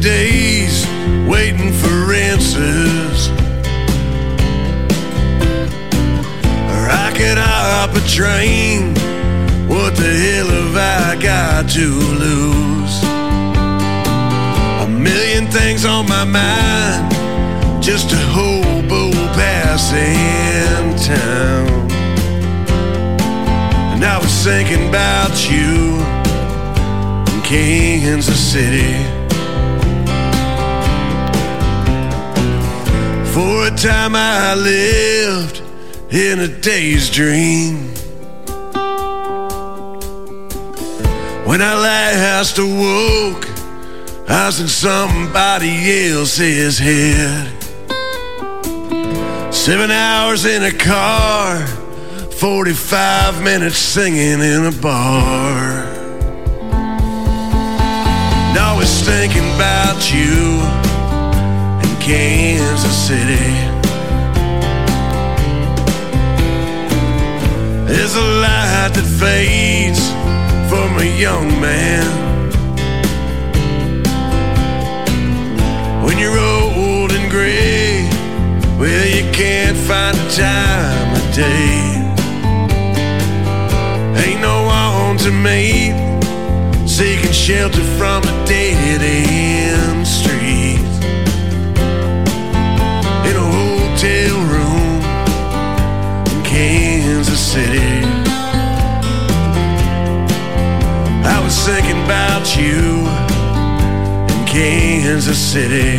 [0.01, 0.87] days
[1.29, 3.29] waiting for answers.
[6.73, 8.95] Or I could hop a train.
[9.69, 11.87] What the hell have I got to
[12.25, 13.03] lose?
[14.81, 17.13] A million things on my mind,
[17.83, 21.91] just a hobo passing town.
[23.93, 26.01] And I was thinking about you
[27.35, 29.20] in Kansas City.
[33.41, 35.63] For a time I lived
[36.11, 37.89] in a day's dream.
[41.49, 43.49] When I last awoke,
[44.29, 47.49] I was in somebody else's head.
[49.51, 51.67] Seven hours in a car,
[52.41, 55.87] 45 minutes singing in a bar.
[58.51, 60.90] And I was thinking about you
[62.11, 63.51] Kansas City.
[67.87, 70.03] There's a light that fades
[70.69, 72.05] from a young man.
[76.05, 78.09] When you're old and gray,
[78.77, 81.95] well, you can't find a time of day.
[84.21, 85.95] Ain't no one to meet,
[86.89, 90.40] seeking shelter from a dead end street.
[97.51, 98.05] City.
[101.25, 103.09] I was thinking about you
[104.31, 105.99] in Kansas City.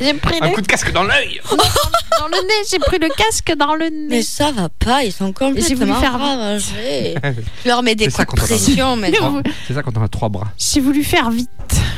[0.00, 1.40] J'ai pris Un coup de casque dans l'œil.
[2.20, 4.06] dans le nez, j'ai pris le casque dans le nez.
[4.08, 7.14] Mais ça va pas, ils sont J'ai voulu complètement faire- ravagés.
[7.64, 9.42] Je leur mets des coups de a- pression maintenant.
[9.66, 10.48] C'est ça quand on a trois bras.
[10.58, 11.48] J'ai voulu faire vite.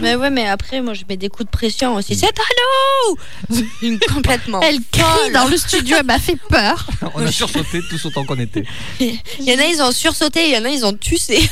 [0.01, 2.15] Mais ouais, mais après, moi, je mets des coups de pression aussi.
[2.15, 2.31] C'est
[3.83, 4.61] Une complètement.
[4.61, 5.33] Elle crie folle.
[5.33, 6.87] dans le studio, elle m'a fait peur.
[7.15, 8.65] On a sursauté tous autant qu'on était.
[9.01, 11.49] Il y en a, ils ont sursauté, il y en a, ils ont tucé.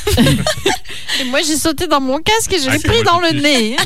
[1.21, 3.31] Et moi, j'ai sauté dans mon casque et je Ah, l'ai c'est pris dans le
[3.31, 3.77] nez.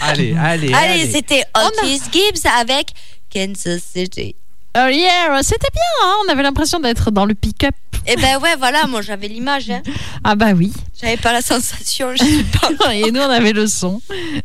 [0.00, 1.10] Allez, allez, Allez, allez.
[1.10, 2.88] c'était Otis Gibbs avec
[3.32, 4.34] Kansas City.
[4.76, 7.74] Oh yeah, c'était bien, hein on avait l'impression d'être dans le pick-up.
[8.06, 9.68] Et ben ouais, voilà, moi j'avais l'image.
[9.70, 9.82] Hein.
[10.24, 10.72] Ah bah oui.
[11.00, 12.44] J'avais pas la sensation, je sais
[12.78, 12.94] pas.
[12.94, 14.00] Et nous, on avait le son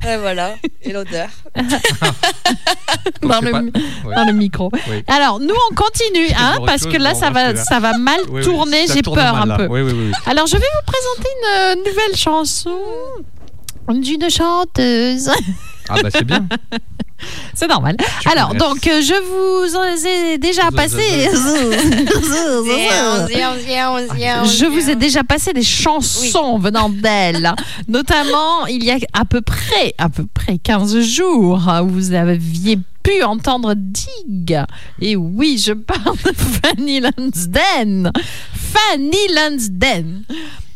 [0.07, 1.27] Et voilà, et l'odeur.
[3.21, 3.71] Dans le, pas- mi-
[4.05, 4.15] ouais.
[4.15, 4.71] dans le micro.
[4.89, 5.03] Oui.
[5.07, 8.85] Alors, nous, on continue, hein, parce que là, ça va, ça va mal Oui, tourner.
[8.87, 9.57] J'ai peur mal, un là.
[9.57, 9.67] peu.
[9.67, 10.11] Oui, oui, oui.
[10.25, 12.77] Alors, je vais vous présenter une euh, nouvelle chanson
[13.89, 15.29] d'une chanteuse.
[15.89, 16.47] Ah bah c'est bien.
[17.53, 17.95] C'est normal.
[18.21, 18.59] Tu Alors, connais.
[18.59, 19.83] donc, euh, je vous en
[20.33, 21.27] ai déjà passé.
[24.45, 27.53] Je vous ai déjà passé des chansons venant d'elle,
[27.87, 32.77] notamment il y a à peu près, à peu près 15 jours, où vous aviez
[33.03, 34.59] pu entendre Dig.
[35.01, 36.31] Et oui, je parle de
[36.77, 38.11] Fanny Lansden.
[38.55, 40.23] Fanny Lansden.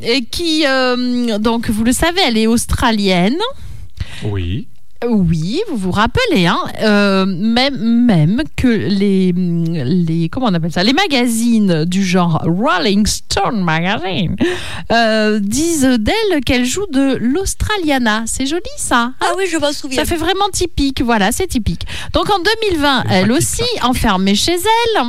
[0.02, 3.38] Et qui, euh, donc, vous le savez, elle est australienne.
[4.24, 4.68] Oui.
[5.08, 10.84] Oui, vous vous rappelez, hein, euh, même, même que les, les, comment on appelle ça,
[10.84, 14.36] les magazines du genre Rolling Stone Magazine
[14.92, 18.24] euh, disent d'elle qu'elle joue de l'Australiana.
[18.26, 19.14] C'est joli ça.
[19.22, 20.04] Ah oui, je m'en souviens.
[20.04, 21.88] Ça fait vraiment typique, voilà, c'est typique.
[22.12, 22.40] Donc en
[22.72, 25.04] 2020, C'est elle aussi, enfermée chez elle,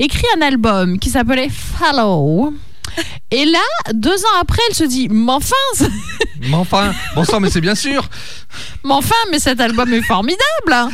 [0.00, 2.52] écrit un album qui s'appelait Follow.
[3.30, 3.58] Et là,
[3.92, 5.54] deux ans après, elle se dit, mais enfin,
[6.40, 8.08] Mais enfin, bon sang, mais c'est bien sûr.
[8.84, 10.92] Mais enfin, mais cet album est formidable.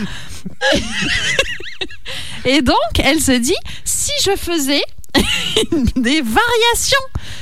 [2.45, 4.83] Et donc, elle se dit, si je faisais
[5.97, 6.99] des variations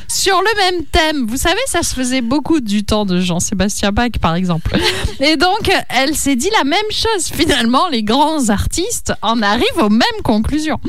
[0.09, 1.27] sur le même thème.
[1.27, 4.77] Vous savez, ça se faisait beaucoup du temps de Jean-Sébastien Bach, par exemple.
[5.21, 7.29] Et donc, elle s'est dit la même chose.
[7.33, 10.81] Finalement, les grands artistes en arrivent aux mêmes conclusions.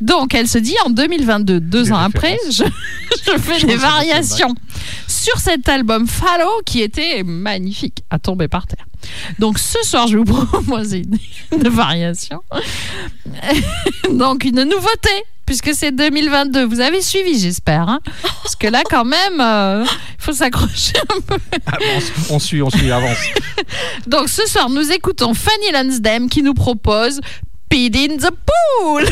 [0.00, 2.64] Donc, elle se dit, en 2022, deux Des ans après, je,
[3.26, 4.54] je fais des variations
[5.06, 8.86] sur cet album Fallow qui était magnifique à tomber par terre.
[9.38, 11.18] Donc ce soir, je vais vous proposer une,
[11.52, 12.42] une variation.
[14.10, 15.10] Donc une nouveauté,
[15.46, 16.64] puisque c'est 2022.
[16.64, 17.88] Vous avez suivi, j'espère.
[17.88, 18.00] hein
[18.42, 21.36] Parce que là, quand même, euh, il faut s'accrocher un peu.
[21.66, 21.78] Ah,
[22.30, 23.18] on, on suit, on suit, avance.
[24.06, 27.20] Donc ce soir, nous écoutons Fanny Lansdale qui nous propose
[27.68, 29.04] Pid in the Pool.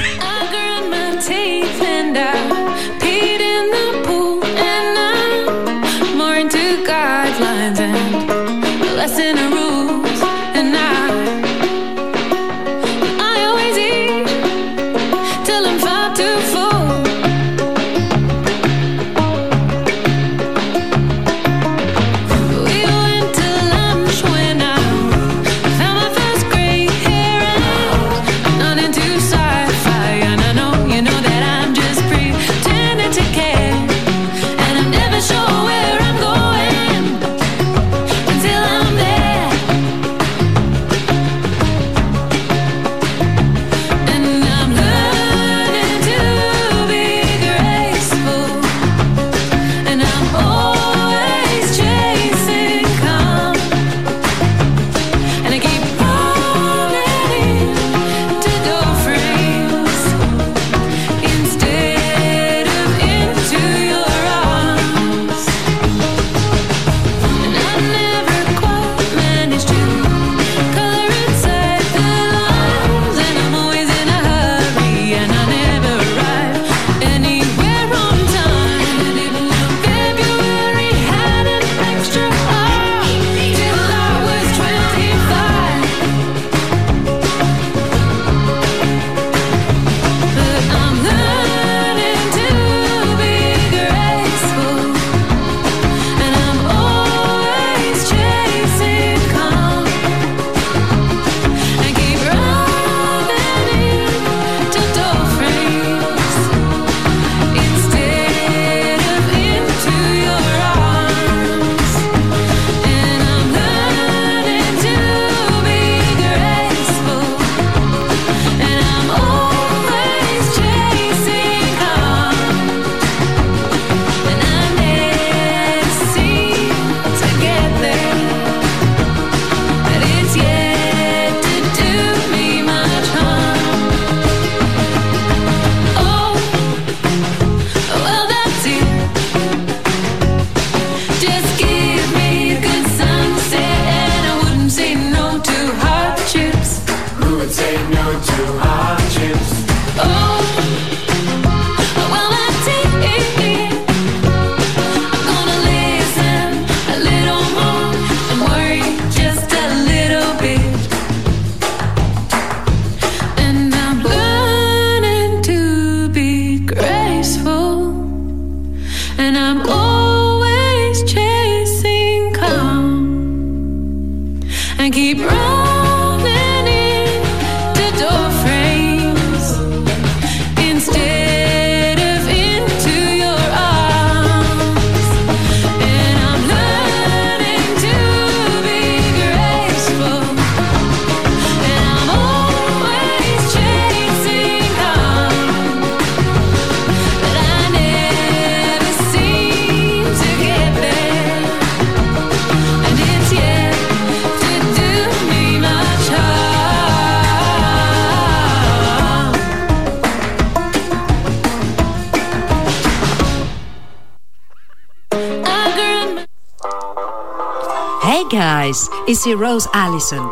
[219.12, 220.22] Ici Rose Allison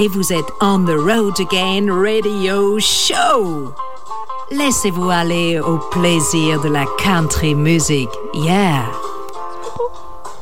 [0.00, 3.74] et vous êtes on the road again radio show.
[4.52, 8.08] Laissez-vous aller au plaisir de la country music.
[8.34, 8.84] Yeah.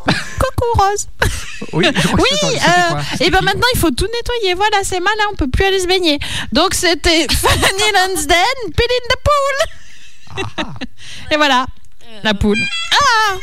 [0.07, 1.09] Coucou Rose.
[1.72, 4.55] Oui, je crois que Oui, c'était- c'était quoi et ben maintenant il faut tout nettoyer.
[4.55, 6.18] Voilà, c'est malin, on peut plus aller se baigner.
[6.53, 10.64] Donc c'était Fanny Lansden, Pit in the pool.
[11.32, 11.64] et voilà,
[12.22, 12.59] la poule.
[12.92, 13.34] Ah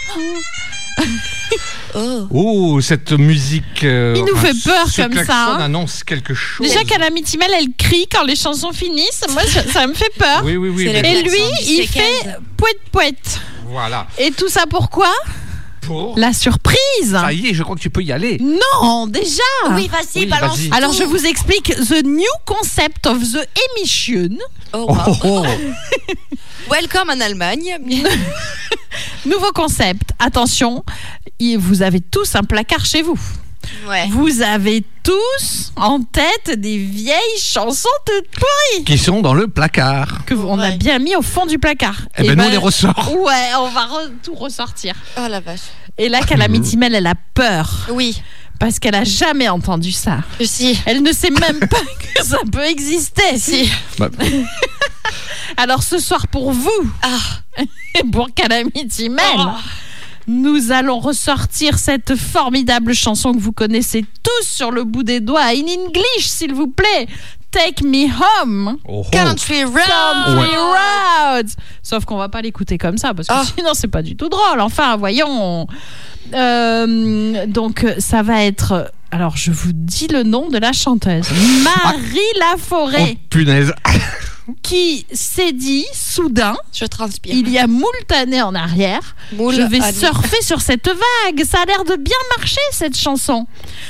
[2.34, 3.84] Oh, cette musique.
[3.84, 5.60] euh, Il nous fait peur ce comme ça, hein.
[5.60, 6.68] annonce quelque chose.
[6.68, 9.22] Déjà qu'à la Mitimel, elle crie quand les chansons finissent.
[9.32, 10.42] Moi, ça, ça me fait peur.
[10.44, 10.88] Oui, oui, oui.
[10.88, 12.26] Et lui, il fait
[12.58, 13.40] poète poète.
[13.68, 14.08] Voilà.
[14.18, 15.12] Et tout ça pourquoi?
[15.82, 16.18] Pour.
[16.18, 17.12] La surprise.
[17.12, 18.40] Ça y est, je crois que tu peux y aller.
[18.40, 19.44] Non, déjà.
[19.72, 20.58] Oui, vas-y, Oui, balance.
[20.72, 23.46] Alors je vous explique the new concept of the
[23.78, 24.38] emission.
[24.74, 25.18] Oh, Oh, wow.
[25.24, 25.46] oh, oh.
[26.72, 27.78] Welcome en Allemagne.
[29.26, 30.12] Nouveau concept.
[30.20, 30.84] Attention,
[31.58, 33.20] vous avez tous un placard chez vous.
[33.88, 34.08] Ouais.
[34.10, 40.26] Vous avez tous en tête des vieilles chansons toutes pourries Qui sont dans le placard.
[40.26, 41.96] que vous- on a bien mis au fond du placard.
[42.18, 43.12] Eh ben, nous, on les ressort.
[43.18, 44.94] Ouais, on va re- tout ressortir.
[45.18, 45.62] Oh la vache.
[45.98, 48.22] Et là, Calamity Mel, elle a peur Oui,
[48.60, 50.20] parce qu'elle a jamais entendu ça.
[50.42, 50.78] si.
[50.86, 51.78] Elle ne sait même pas
[52.18, 53.38] que ça peut exister.
[53.38, 53.72] Si.
[53.98, 54.10] Bah,
[55.58, 57.20] Alors ce soir pour vous Ah.
[57.96, 59.50] et pour Calamity Mel, Oh.
[60.28, 65.46] Nous allons ressortir cette formidable chanson que vous connaissez tous sur le bout des doigts,
[65.48, 67.08] in English s'il vous plaît.
[67.52, 68.08] Take me
[68.42, 68.78] home.
[68.88, 69.10] oh, oh.
[69.12, 69.76] Country Road.
[69.78, 71.56] Country.
[71.84, 73.44] Sauf qu'on va pas l'écouter comme ça parce que Ah.
[73.56, 74.60] sinon c'est pas du tout drôle.
[74.60, 75.68] Enfin, voyons.
[76.34, 78.92] Euh, donc ça va être.
[79.12, 81.28] Alors je vous dis le nom de la chanteuse,
[81.64, 83.72] Marie Laforêt, Oh, punaise.
[84.62, 87.34] Qui s'est dit soudain, Je transpire.
[87.34, 91.44] il y a moult années en arrière, Moule je vais surfer sur cette vague.
[91.46, 93.48] Ça a l'air de bien marcher cette chanson.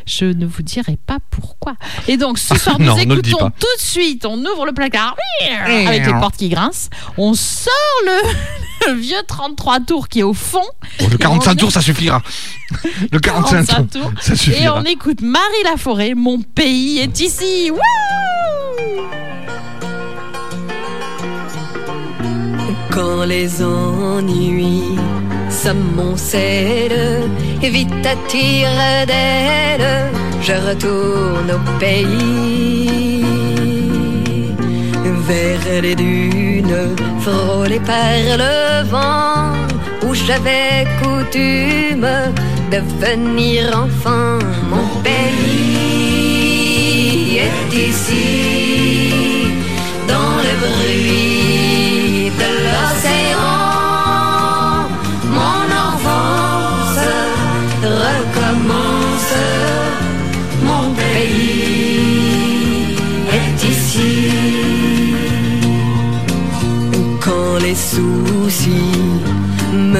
[0.07, 1.75] Je ne vous dirai pas pourquoi.
[2.09, 5.15] Et donc ce soir, nous Non, écoutons tout de suite, on ouvre le placard
[5.87, 7.73] avec les portes qui grincent, on sort
[8.05, 8.13] le,
[8.93, 10.61] le vieux 33 tours qui est au fond
[10.99, 12.21] bon, le 45 tours, ça suffira.
[13.13, 14.13] Le 45 45 tours, tours.
[14.21, 14.79] ça et suffira.
[14.81, 17.71] on écoute Marie Laforêt, mon pays est ici.
[17.71, 17.79] Wouh
[22.91, 24.99] Quand les ennuis
[25.49, 27.29] s'amoncellent
[27.63, 30.11] et vite à tire d'aile,
[30.43, 33.25] je retourne au pays.
[35.29, 39.53] Vers les dunes frôlées par le vent,
[40.05, 42.09] où j'avais coutume
[42.73, 44.39] de venir enfant.
[44.69, 46.11] Mon pays
[47.47, 48.40] est ici,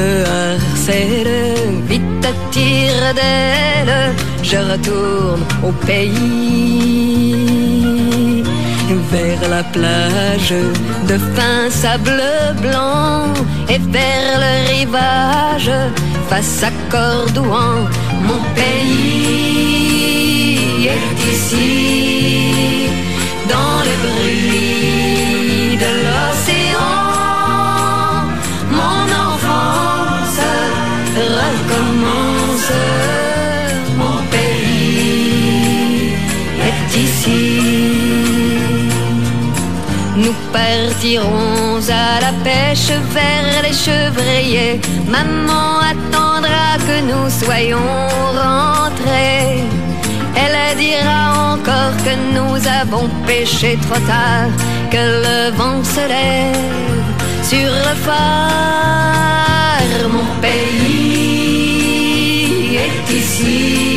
[0.01, 1.55] étincelle,
[1.89, 7.45] vite tire d'elle, je retourne au pays.
[9.13, 10.55] Vers la plage
[11.09, 12.23] de fin sable
[12.63, 13.33] blanc
[13.69, 15.73] et vers le rivage
[16.29, 17.89] face à Cordouan,
[18.23, 19.71] mon pays
[20.87, 22.89] est ici,
[23.49, 24.70] dans le bruit
[36.91, 37.61] est ici.
[40.17, 44.81] Nous partirons à la pêche vers les chevriers.
[45.09, 47.79] Maman attendra que nous soyons
[48.35, 49.65] rentrés.
[50.37, 51.21] Elle dira
[51.55, 54.51] encore que nous avons pêché trop tard,
[54.91, 57.11] que le vent se lève
[57.43, 59.31] sur le phare.
[60.13, 61.61] Mon pays
[62.85, 63.90] est ici,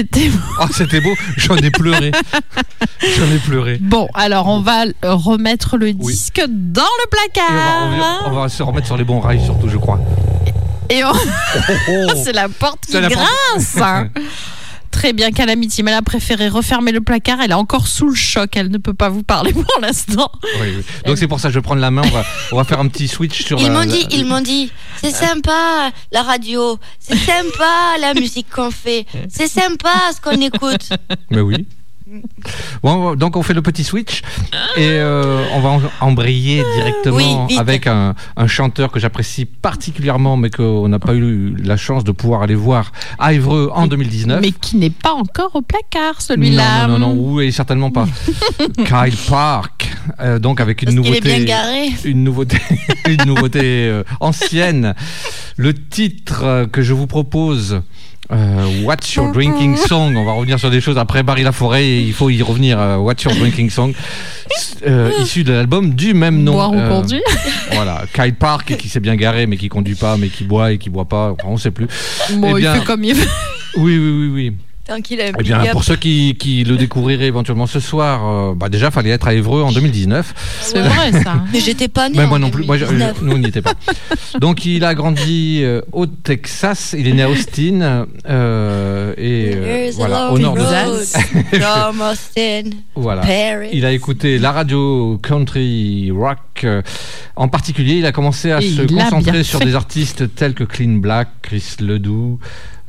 [0.00, 0.38] c'était beau.
[0.60, 2.12] Oh, c'était beau, j'en ai pleuré.
[3.16, 3.78] J'en ai pleuré.
[3.80, 7.82] Bon, alors on va euh, remettre le disque dans le Et on, va, placard.
[7.84, 10.00] on va- on va se remettre sur les bons rails, surtout, je crois.
[10.88, 12.12] Et on- oh.
[12.24, 13.76] c'est la porte qui la grince.
[13.80, 14.08] hein.
[15.00, 17.40] Très bien, Calamity, mais elle a préféré refermer le placard.
[17.40, 18.54] Elle est encore sous le choc.
[18.54, 20.30] Elle ne peut pas vous parler pour l'instant.
[20.60, 20.84] Oui, oui.
[21.06, 22.02] Donc c'est pour ça que je vais prendre la main.
[22.04, 22.22] On va,
[22.52, 24.70] on va faire un petit switch sur Ils la- m'ont la- dit, ils m'ont dit,
[25.02, 30.90] c'est sympa la radio, c'est sympa la musique qu'on fait, c'est sympa ce qu'on écoute.
[31.30, 31.66] Mais oui.
[32.82, 34.22] Bon, donc on fait le petit switch
[34.76, 40.50] et euh, on va embrayer directement Oui, avec un, un chanteur que j'apprécie particulièrement mais
[40.50, 44.40] qu'on n'a pas eu la chance de pouvoir aller voir à Évreux en 2019.
[44.40, 46.86] Mais qui n'est pas encore au placard, non, celui-là.
[46.88, 48.08] non, non, non, oui, certainement pas.
[48.76, 49.90] Kyle Park,
[50.20, 51.88] euh, donc avec une Parce qu'il est nouveauté, bien garé.
[52.04, 52.58] une nouveauté,
[53.08, 54.94] une nouveauté euh, ancienne.
[55.56, 57.82] Le titre que je vous propose.
[58.32, 60.14] Euh, What's Your Drinking Song?
[60.16, 62.78] On va revenir sur des choses après Barry Laforêt et il faut y revenir.
[62.80, 63.92] euh, What's Your Drinking Song?
[64.86, 66.52] Euh, Issu de l'album du même nom.
[66.52, 66.76] Boire ou.
[67.72, 70.78] Voilà, Kyle Park qui s'est bien garé mais qui conduit pas, mais qui boit et
[70.78, 71.32] qui boit pas.
[71.32, 71.86] Enfin, on sait plus.
[72.34, 73.28] Bon, Eh il fait comme il veut.
[73.76, 74.52] Oui, oui, oui, oui.
[74.90, 74.98] A
[75.38, 79.10] Eh bien, pour ceux qui, qui le découvriraient éventuellement ce soir, euh, bah déjà, fallait
[79.10, 80.34] être à Évreux en 2019.
[80.62, 81.42] C'est vrai, ça.
[81.52, 82.16] Mais j'étais pas né.
[82.18, 83.22] Mais en moi non plus, moi, je- 2019.
[83.22, 83.74] nous on n'y était pas.
[84.40, 89.90] Donc il a grandi euh, au Texas, il est né à Austin euh, et euh,
[89.94, 90.60] voilà au nord de
[91.60, 93.22] from Austin, voilà.
[93.22, 93.68] Paris.
[93.72, 96.66] Il a écouté la radio country rock.
[97.36, 100.98] en particulier, il a commencé à Et se concentrer sur des artistes tels que Clean
[100.98, 102.38] Black, Chris Ledoux,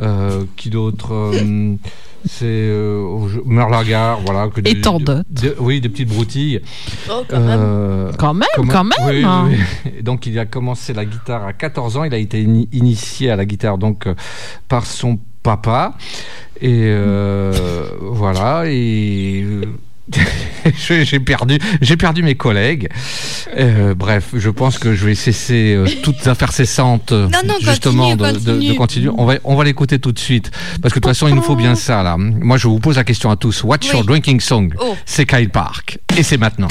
[0.01, 1.75] euh, qui d'autre euh,
[2.25, 3.03] C'est euh,
[3.45, 4.49] voilà.
[4.53, 5.23] Que Et des- tant d'autres.
[5.59, 6.61] Oui, des petites broutilles.
[7.09, 7.59] Oh, quand même.
[7.59, 8.99] Euh, Quand même, comment- quand même.
[9.07, 9.91] oui, oui, oui.
[9.97, 12.03] Et Donc il a commencé la guitare à 14 ans.
[12.03, 14.07] Il a été ini- initié à la guitare donc
[14.67, 15.95] par son papa.
[16.61, 17.51] Et euh,
[18.01, 18.65] voilà.
[18.67, 19.43] Et
[21.03, 22.89] j'ai perdu, j'ai perdu mes collègues.
[23.57, 27.55] Euh, bref, je pense que je vais cesser euh, toutes affaires cessantes, euh, Non, non,
[27.61, 28.67] justement, continue, de, de- continue.
[28.69, 29.11] de continuer.
[29.17, 30.51] On va, on va l'écouter tout de suite,
[30.81, 32.15] parce que de toute façon, il nous faut bien ça là.
[32.17, 33.63] Moi, je vous pose la question à tous.
[33.63, 33.93] What's Oui.
[33.97, 34.73] your drinking song?
[34.79, 34.95] Oh.
[35.05, 36.67] C'est Kyle Park, et c'est maintenant.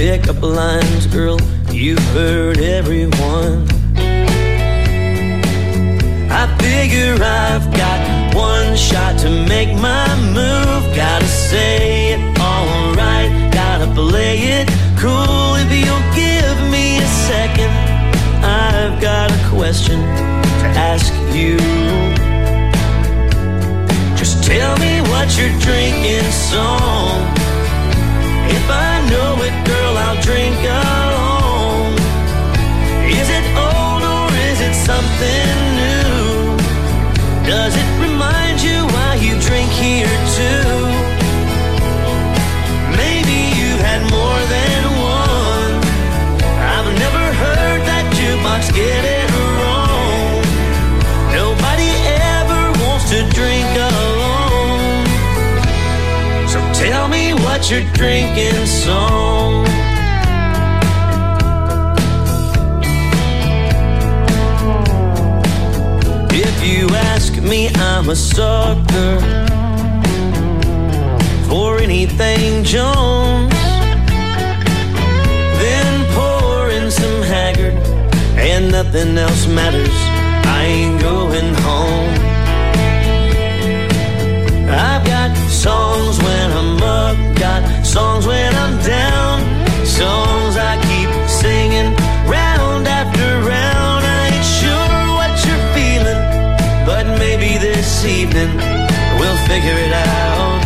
[0.00, 1.38] Out pickup lines, girl.
[1.70, 3.66] You've heard everyone.
[6.30, 10.96] I figure I've got one shot to make my move.
[10.96, 14.68] Gotta say it alright, gotta play it
[14.98, 15.56] cool.
[15.56, 17.72] If you'll give me a second,
[18.42, 21.58] I've got a question to ask you.
[24.16, 26.99] Just tell me what you're drinking song?
[57.80, 59.64] Your drinking song?
[66.32, 69.20] If you ask me, I'm a sucker
[71.48, 73.52] for anything Jones.
[75.60, 77.74] Then pour in some Haggard,
[78.36, 79.98] and nothing else matters.
[80.58, 82.10] I ain't going home.
[84.70, 87.09] I've got songs when I'm up,
[87.90, 89.40] songs when I'm down,
[89.84, 91.90] songs I keep singing
[92.30, 94.02] round after round.
[94.06, 96.22] I ain't sure what you're feeling,
[96.86, 98.54] but maybe this evening
[99.18, 100.60] we'll figure it out.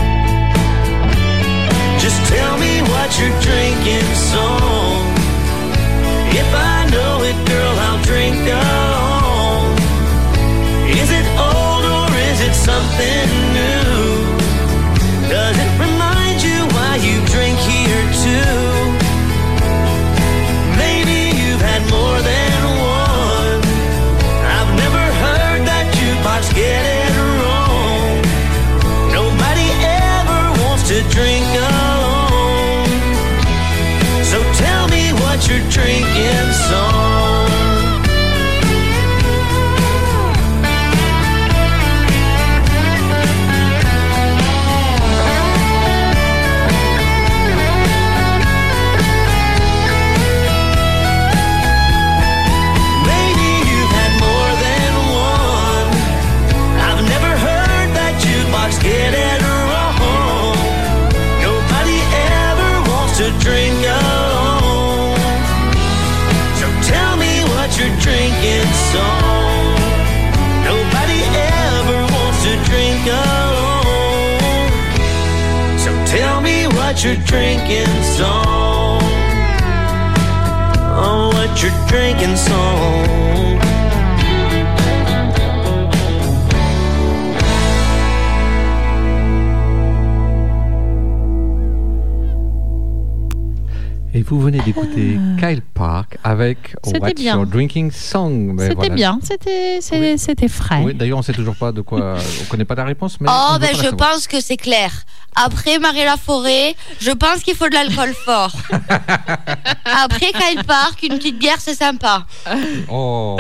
[1.99, 4.64] Just tell me what you're drinking song.
[36.69, 36.94] Drinking
[81.65, 83.14] Oh, what you're drinking song.
[94.17, 97.35] Et vous venez d'écouter Kyle Park avec C'était What's bien.
[97.35, 98.55] Your Drinking Song.
[98.61, 98.95] C'était voilà.
[98.95, 100.83] bien, c'était c'était frais.
[100.85, 102.17] Oui, d'ailleurs, on sait toujours pas de quoi.
[102.43, 103.29] on connaît pas la réponse, mais.
[103.29, 104.93] Oh, ben je pense que c'est clair.
[105.35, 108.53] Après Marie Laforêt, je pense qu'il faut de l'alcool fort.
[109.85, 112.25] Après Kyle Park, une petite bière, c'est sympa.
[112.89, 113.37] Oh,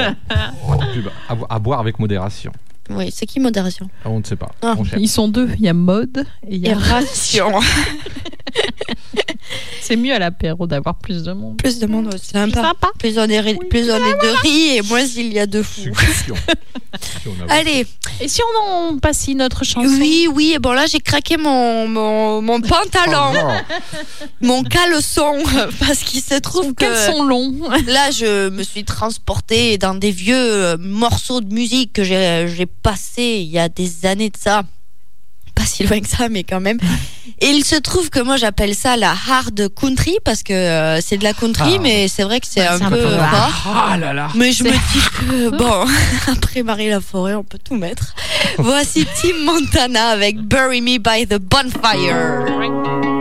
[0.68, 1.08] Oh, pub.
[1.28, 2.50] à, à boire avec modération.
[2.90, 3.88] Oui, c'est qui modération?
[4.04, 4.50] Ah, On ne sait pas.
[4.60, 4.74] Ah.
[4.76, 4.84] On.
[4.98, 7.52] Ils sont deux, il y a mode et il y a Et ration.
[9.86, 11.58] C'est mieux à l'apéro d'avoir plus de monde.
[11.58, 12.62] Plus de monde, c'est sympa.
[12.62, 12.88] Sympa.
[12.98, 15.62] Plus on est, ri- plus on est de riz et moins il y a de
[15.62, 15.82] fous.
[15.82, 16.34] Suggestion.
[17.00, 17.86] Si on a- Allez,
[18.20, 21.88] Et si on en passe une autre chanson oui, oui, bon là j'ai craqué mon,
[21.88, 23.74] mon, mon pantalon, Oh,
[24.40, 25.42] mon caleçon,
[25.80, 27.52] parce qu'il se trouve que Quels sont longs
[27.88, 32.66] là je me suis transportée dans des vieux euh, morceaux de musique que j'ai j'ai
[32.66, 34.62] passés il y a des années de ça.
[35.54, 36.78] Pas si loin que ça, mais quand même.
[37.40, 41.16] Et il se trouve que moi j'appelle ça la hard country parce que euh, c'est
[41.16, 41.80] de la country, Ah.
[41.82, 43.74] mais c'est vrai que c'est un peu peu fort.
[43.90, 44.28] Ah là là.
[44.34, 44.76] Mais je me dis
[45.18, 45.86] que, bon,
[46.32, 48.14] après Marie Laforêt, on peut tout mettre.
[48.58, 53.13] Voici Tim Montana avec Bury Me by the Bonfire.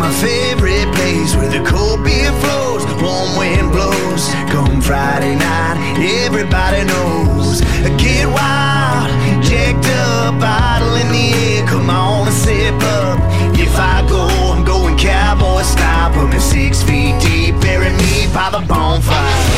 [0.00, 4.32] My favorite place where the cold beer flows, warm wind blows.
[4.48, 5.76] Come Friday night,
[6.24, 7.60] everybody knows.
[8.00, 9.10] Get wild,
[9.44, 11.66] jacked up, bottle in the air.
[11.66, 13.20] Come on and sip up.
[13.58, 16.10] If I go, I'm going cowboy style.
[16.14, 19.49] Put me six feet deep, bury me by the bonfire.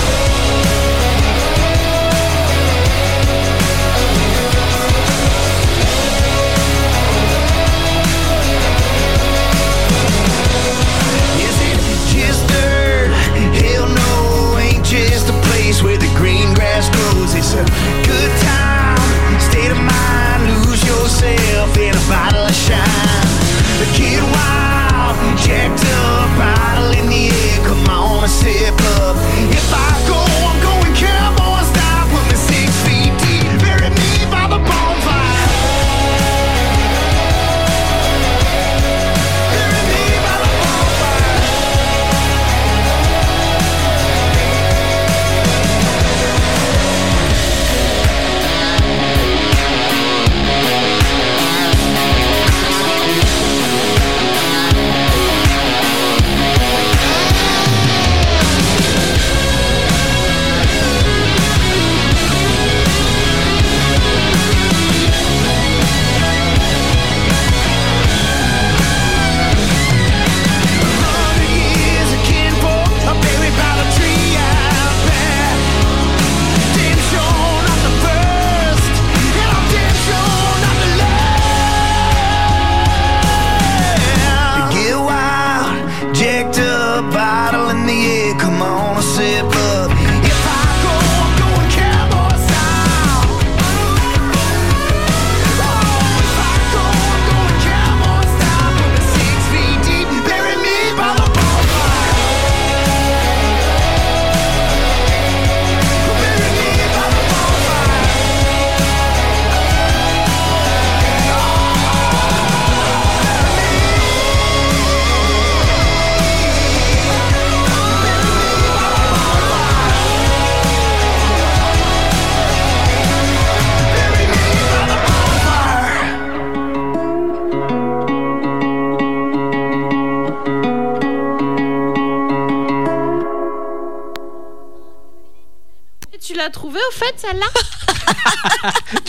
[17.55, 17.65] a
[18.07, 22.32] good time, state of mind, lose yourself in a bottle.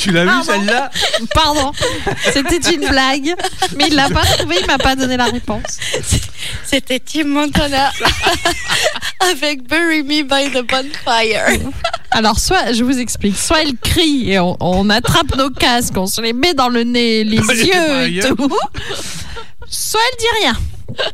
[0.04, 0.44] Tu l'as vu Pardon.
[0.52, 0.92] celle-là
[1.34, 1.72] Pardon,
[2.34, 3.34] c'était une blague,
[3.78, 5.80] mais il l'a pas trouvé, il m'a pas donné la réponse.
[6.66, 7.90] C'était Tim Montana
[9.32, 11.72] avec Bury Me by the Bonfire.
[12.12, 16.06] Alors, soit, je vous explique, soit elle crie et on, on attrape nos casques, on
[16.08, 18.50] se les met dans le nez, les yeux et tout,
[19.70, 20.58] soit elle dit rien.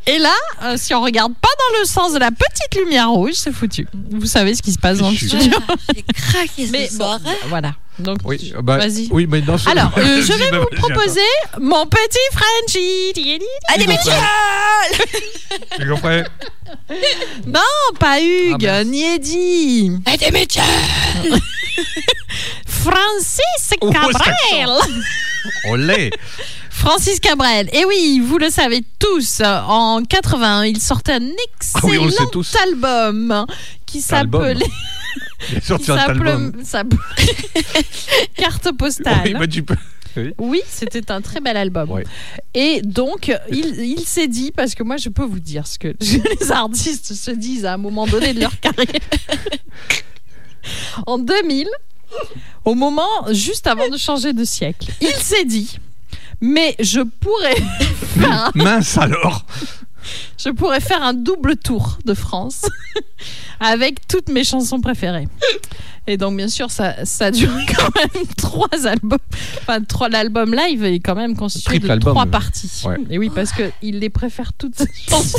[0.07, 0.33] Et là,
[0.63, 3.87] euh, si on regarde pas dans le sens de la petite lumière rouge, c'est foutu.
[4.11, 5.57] Vous savez ce qui se passe dans le studio.
[5.95, 7.19] J'ai craqué ce Mais bon, soir.
[7.47, 7.73] voilà.
[7.99, 9.07] Donc, Oui, bah, Vas-y.
[9.11, 11.19] oui, mais dans ce- Alors, euh, je vais vous proposer
[11.59, 13.13] mon petit Frenchie.
[15.77, 16.21] Tu comprends
[17.47, 18.87] Non, pas Hugues, Ah, mince.
[18.87, 19.91] ni Eddie.
[20.05, 20.61] Ah, des métiers
[22.67, 24.69] Francis Oh, Cabrel.
[25.67, 26.11] On l'est.
[26.69, 27.69] Francis Cabrel.
[27.73, 31.19] Et oui, vous le savez tous, en 81, il sortait un
[31.75, 32.55] Ah oui, on le sait excellent tous.
[32.55, 33.45] album
[33.85, 34.65] qui s'appelait
[35.97, 36.63] Album.
[36.63, 37.85] s'appelait- s'appelait
[38.35, 39.21] Carte postale.
[39.25, 39.75] Oui, bah, tu peux.
[40.17, 40.33] Oui.
[40.39, 41.89] Oui, c'était un très bel album.
[41.91, 42.03] Ouais.
[42.53, 45.89] Et donc, il, il s'est dit, parce que moi, je peux vous dire ce que
[45.99, 48.87] les artistes se disent à un moment donné de leur carrière.
[51.05, 51.67] en 2000,
[52.65, 55.77] au moment juste avant de changer de siècle, il s'est dit,
[56.41, 57.55] mais je pourrais
[58.55, 59.45] Mince alors.
[60.43, 62.65] Je pourrais faire un double tour de France
[63.59, 65.27] avec toutes mes chansons préférées.
[66.09, 69.19] Et donc, bien sûr, ça, ça dure quand même trois albums.
[69.61, 72.31] Enfin, trois, l'album live est quand même constitué Triple de album, trois ouais.
[72.31, 72.81] parties.
[72.85, 72.97] Ouais.
[73.11, 75.37] Et oui, parce qu'il les préfère toutes ces chansons.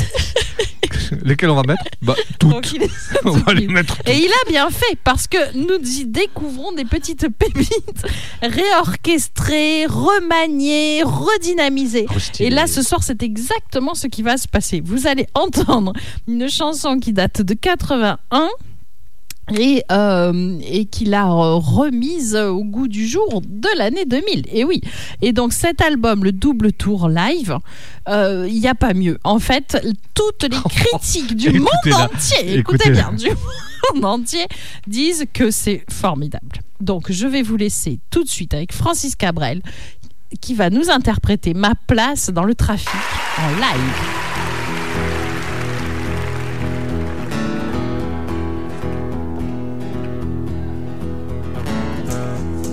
[1.23, 1.83] Lesquels on va mettre?
[2.01, 2.49] Bah, toutes.
[2.51, 2.89] Donc, il est-
[3.25, 4.07] On va les mettre toutes.
[4.07, 8.05] Et il a bien fait parce que nous y découvrons des petites pépites
[8.41, 12.05] réorchestrées, remaniées, redynamisées.
[12.09, 12.19] Oh.
[12.39, 14.81] Et là, ce soir, c'est exactement ce qui va se passer.
[14.83, 15.91] Vous allez entendre
[16.27, 18.47] une chanson qui date de 81
[19.49, 24.45] et, euh, et qu'il a euh, remise au goût du jour de l'année 2000.
[24.51, 24.81] Et oui.
[25.21, 27.57] Et donc cet album, le double tour live,
[28.07, 29.17] euh, il n'y a pas mieux.
[29.23, 29.77] En fait,
[30.13, 33.29] toutes les critiques du monde entier, écoutez bien, du
[33.95, 34.45] monde entier
[34.87, 36.59] disent que c'est formidable.
[36.79, 39.61] Donc je vais vous laisser tout de suite avec Francis Cabrel
[40.39, 42.89] qui va nous interpréter ma place dans le trafic
[43.37, 44.30] en live.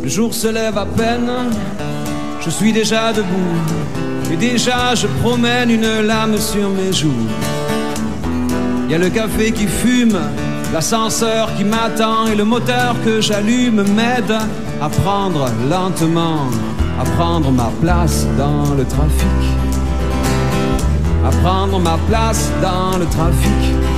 [0.08, 1.30] Le jour se lève à peine,
[2.40, 3.58] je suis déjà debout.
[4.32, 7.26] Et déjà je promène une lame sur mes joues.
[8.86, 10.18] Il y a le café qui fume,
[10.72, 14.34] l'ascenseur qui m'attend et le moteur que j'allume m'aide
[14.80, 16.48] à prendre lentement,
[16.98, 19.42] à prendre ma place dans le trafic.
[21.22, 23.97] À prendre ma place dans le trafic.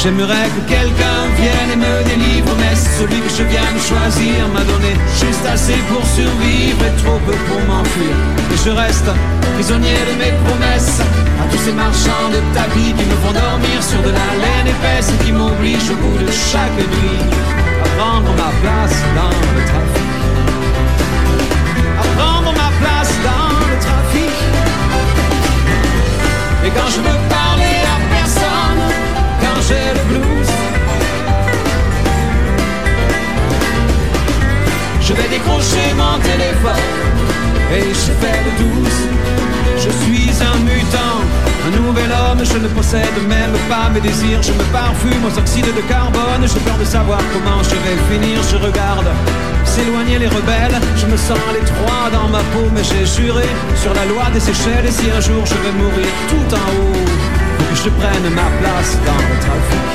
[0.00, 4.62] J'aimerais que quelqu'un vienne et me délivre, mais celui que je viens de choisir m'a
[4.62, 8.14] donné juste assez pour survivre et trop peu pour m'enfuir.
[8.52, 9.10] Et je reste
[9.54, 11.00] prisonnier de mes promesses
[11.42, 15.10] à tous ces marchands de tapis qui me font dormir sur de la laine épaisse
[15.10, 17.18] et qui m'obligent au bout de chaque nuit
[17.82, 20.10] à prendre ma place dans le trafic.
[21.98, 24.30] À prendre ma place dans le trafic.
[26.66, 27.47] Et quand je personne, quand
[29.70, 30.38] le
[35.00, 36.84] je vais décrocher mon téléphone
[37.72, 39.00] et je fais le douce.
[39.76, 41.20] Je suis un mutant,
[41.66, 44.42] un nouvel homme, je ne possède même pas mes désirs.
[44.42, 48.42] Je me parfume aux oxydes de carbone, j'ai peur de savoir comment je vais finir.
[48.50, 49.08] Je regarde
[49.64, 53.46] s'éloigner les rebelles, je me sens l'étroit dans ma peau, mais j'ai juré
[53.76, 54.86] sur la loi des Seychelles.
[54.86, 57.17] Et si un jour je vais mourir tout en haut,
[57.68, 59.88] que je prenne ma place dans le trafic.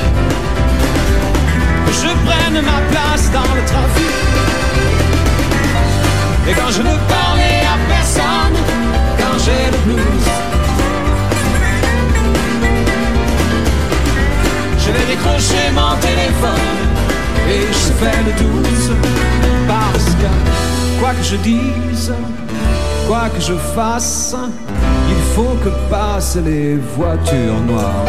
[1.86, 4.14] Que je prenne ma place dans le trafic.
[6.48, 8.56] Et quand je veux parler à personne,
[9.18, 10.28] quand j'ai le blues,
[14.78, 16.76] je vais décrocher mon téléphone
[17.48, 18.90] et je fais le douce.
[19.66, 22.12] Parce que quoi que je dise,
[23.08, 24.36] quoi que je fasse,
[25.34, 28.04] faut que passent les voitures noires.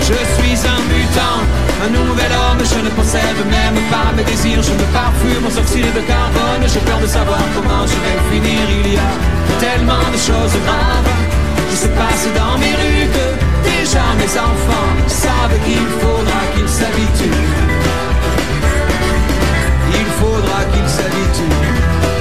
[0.00, 1.38] Je suis un mutant,
[1.84, 5.94] un nouvel homme, je ne possède même pas mes désirs, je me parfume aux oxydes
[5.94, 10.18] de carbone, j'ai peur de savoir comment je vais finir, il y a tellement de
[10.18, 11.25] choses graves
[11.76, 17.42] qui se passent dans mes rues que déjà mes enfants savent qu'il faudra qu'ils s'habituent.
[19.92, 22.15] Il faudra qu'il s'habitue.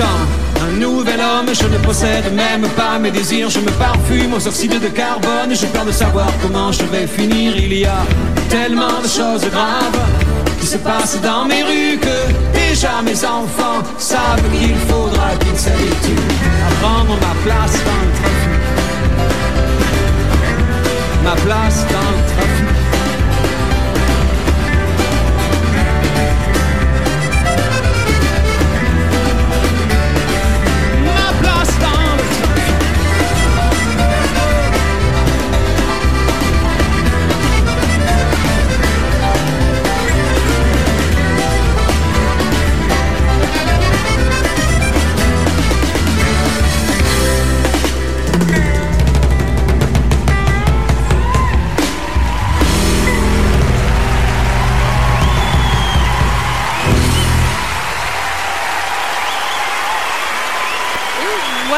[0.00, 4.80] Un nouvel homme, je ne possède même pas mes désirs, je me parfume aux oxydes
[4.80, 8.04] de carbone, j'ai peur de savoir comment je vais finir, il y a
[8.48, 10.00] tellement de choses graves
[10.60, 16.28] qui se passent dans mes rues que déjà mes enfants savent qu'il faudra qu'ils s'habituent
[16.66, 18.58] à prendre ma place dans le trafic.
[21.24, 22.77] Ma place dans le trafic.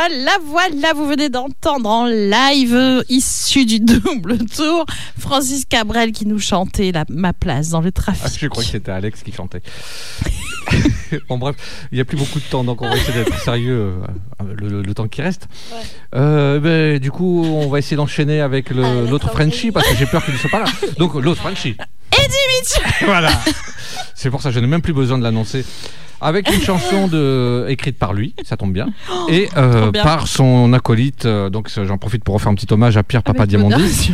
[0.08, 4.86] Voilà, voilà, vous venez d'entendre en live, issu du double tour,
[5.18, 8.22] Francis Cabrel qui nous chantait la, ma place dans le trafic.
[8.24, 9.60] Ah, je crois que c'était Alex qui chantait.
[11.28, 11.56] bon, bref,
[11.92, 13.92] il n'y a plus beaucoup de temps, donc on va essayer d'être sérieux
[14.40, 15.48] euh, le, le- le temps qui reste.
[16.14, 20.06] Euh, ben, du coup, on va essayer d'enchaîner avec le- l'autre Frenchie, parce que j'ai
[20.06, 20.70] peur qu'il ne soit pas là.
[20.98, 21.76] Donc, l'autre Frenchie.
[22.12, 23.30] Eddie Mitchell voilà.
[24.14, 25.64] C'est pour ça que je n'ai même plus besoin de l'annoncer.
[26.22, 28.88] Avec une chanson de, écrite par lui, ça tombe bien,
[29.30, 30.02] et euh, bien.
[30.02, 31.24] par son acolyte.
[31.24, 34.12] euh, donc j'en profite pour refaire un petit hommage à Pierre Papa Avec.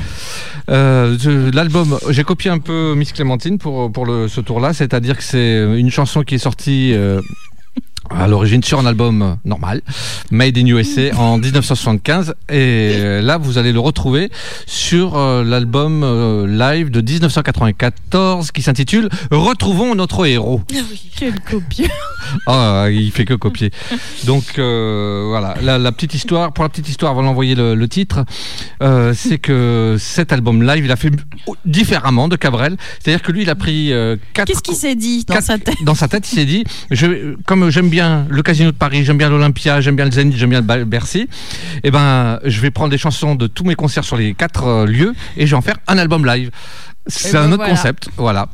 [0.68, 5.16] Euh, je- L'album, j'ai copié un peu Miss Clémentine pour, pour le, ce tour-là, c'est-à-dire
[5.16, 7.20] que c'est une chanson qui est sortie euh,
[8.10, 9.82] à l'origine sur un album normal,
[10.30, 14.30] Made in USA en 1975, et là vous allez le retrouver
[14.66, 20.60] sur euh, l'album euh, live de 1994 qui s'intitule Retrouvons notre héros.
[21.18, 21.88] Quel copieux
[22.46, 23.70] Ah, il fait que copier.
[24.24, 27.88] Donc euh, voilà, la, la petite histoire, pour la petite histoire, avant d'envoyer le, le
[27.88, 28.24] titre,
[28.82, 31.10] euh, c'est que cet album live, il a fait
[31.64, 32.76] différemment de Cabrel.
[33.02, 34.46] C'est-à-dire que lui, il a pris euh, quatre.
[34.48, 35.76] Qu'est-ce qu'il s'est dit dans quatre- sa tête?
[35.84, 39.18] Dans sa tête, il s'est dit, je, comme j'aime bien le Casino de Paris, j'aime
[39.18, 41.28] bien l'Olympia, j'aime bien le Zénith, j'aime bien le Bercy,
[41.82, 44.86] et ben, je vais prendre des chansons de tous mes concerts sur les quatre euh,
[44.86, 46.50] lieux et je vais en faire un album live.
[47.08, 47.70] C'est ben un autre voilà.
[47.70, 48.48] concept, voilà.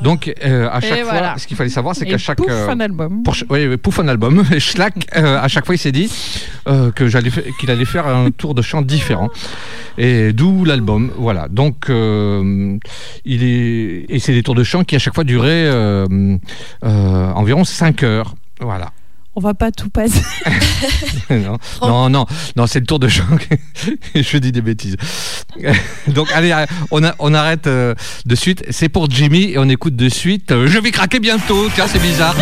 [0.00, 1.34] Donc euh, à Et chaque fois, voilà.
[1.36, 3.22] ce qu'il fallait savoir, c'est qu'à chaque pouf, euh, un album.
[3.22, 3.34] pour
[3.82, 4.42] pouf un album.
[4.52, 6.10] Et Schlack, euh, à chaque fois, il s'est dit
[6.94, 9.28] que j'allais qu'il allait faire un tour de chant différent.
[9.98, 11.10] Et d'où l'album.
[11.18, 11.48] Voilà.
[11.48, 15.68] Donc, il est et c'est des tours de chant qui à chaque fois duraient
[16.82, 18.34] environ 5 heures.
[18.60, 18.92] Voilà.
[19.36, 20.22] On va pas tout passer.
[21.30, 22.26] non, non, non,
[22.56, 23.22] non, c'est le tour de chant.
[24.14, 24.96] Je dis des bêtises.
[26.08, 26.52] Donc, allez,
[26.90, 27.94] on, a- on arrête euh,
[28.26, 28.64] de suite.
[28.70, 30.50] C'est pour Jimmy et on écoute de suite.
[30.50, 31.68] euh, Je vais craquer bientôt.
[31.74, 32.34] Tiens, c'est bizarre.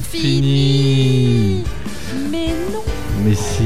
[0.00, 1.62] Fini.
[2.30, 2.82] Mais non,
[3.24, 3.64] Mais si.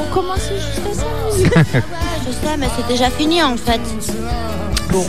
[0.00, 1.80] on commençait juste à ça.
[2.26, 3.80] Je sais, mais c'est déjà fini en fait.
[4.90, 5.04] Bon,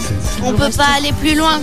[0.46, 1.60] On peut pas aller plus loin.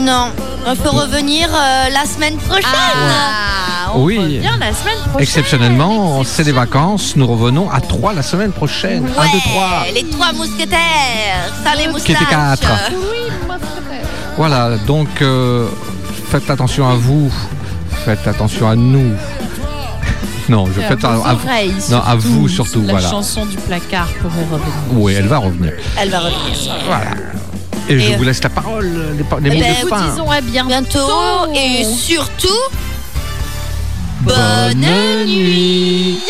[0.00, 0.30] Non,
[0.68, 2.64] il faut revenir euh, la semaine prochaine.
[2.74, 4.18] Ah, on Oui.
[4.18, 5.20] revient la semaine prochaine.
[5.20, 7.14] Exceptionnellement, c'est des vacances.
[7.16, 9.04] Nous revenons à 3 la semaine prochaine.
[9.06, 9.62] 1, 2, 3.
[9.86, 12.16] Ouais, les trois mousquetaires, ça les moustaches.
[12.28, 12.68] quatre.
[12.90, 14.04] Oui, moi, frère.
[14.36, 15.68] Voilà, donc euh,
[16.28, 17.32] faites attention à vous.
[18.06, 19.12] Faites attention à nous.
[20.48, 22.80] Non, je Et à fais vos à, oreilles, non, à vous surtout.
[22.86, 23.10] La voilà.
[23.10, 24.72] chanson du placard pourrait revenir.
[24.92, 25.72] Oui, elle va revenir.
[25.98, 26.54] Elle va revenir.
[26.86, 27.10] Voilà.
[27.88, 28.88] Et, je Et- vous laisse la parole,
[29.18, 30.08] les, pa- les Eh mots ben, de fin.
[30.08, 30.68] disons à bientôt.
[30.68, 32.48] Bientôt et surtout,
[34.20, 34.78] Bonne bonne
[35.26, 36.20] nuit.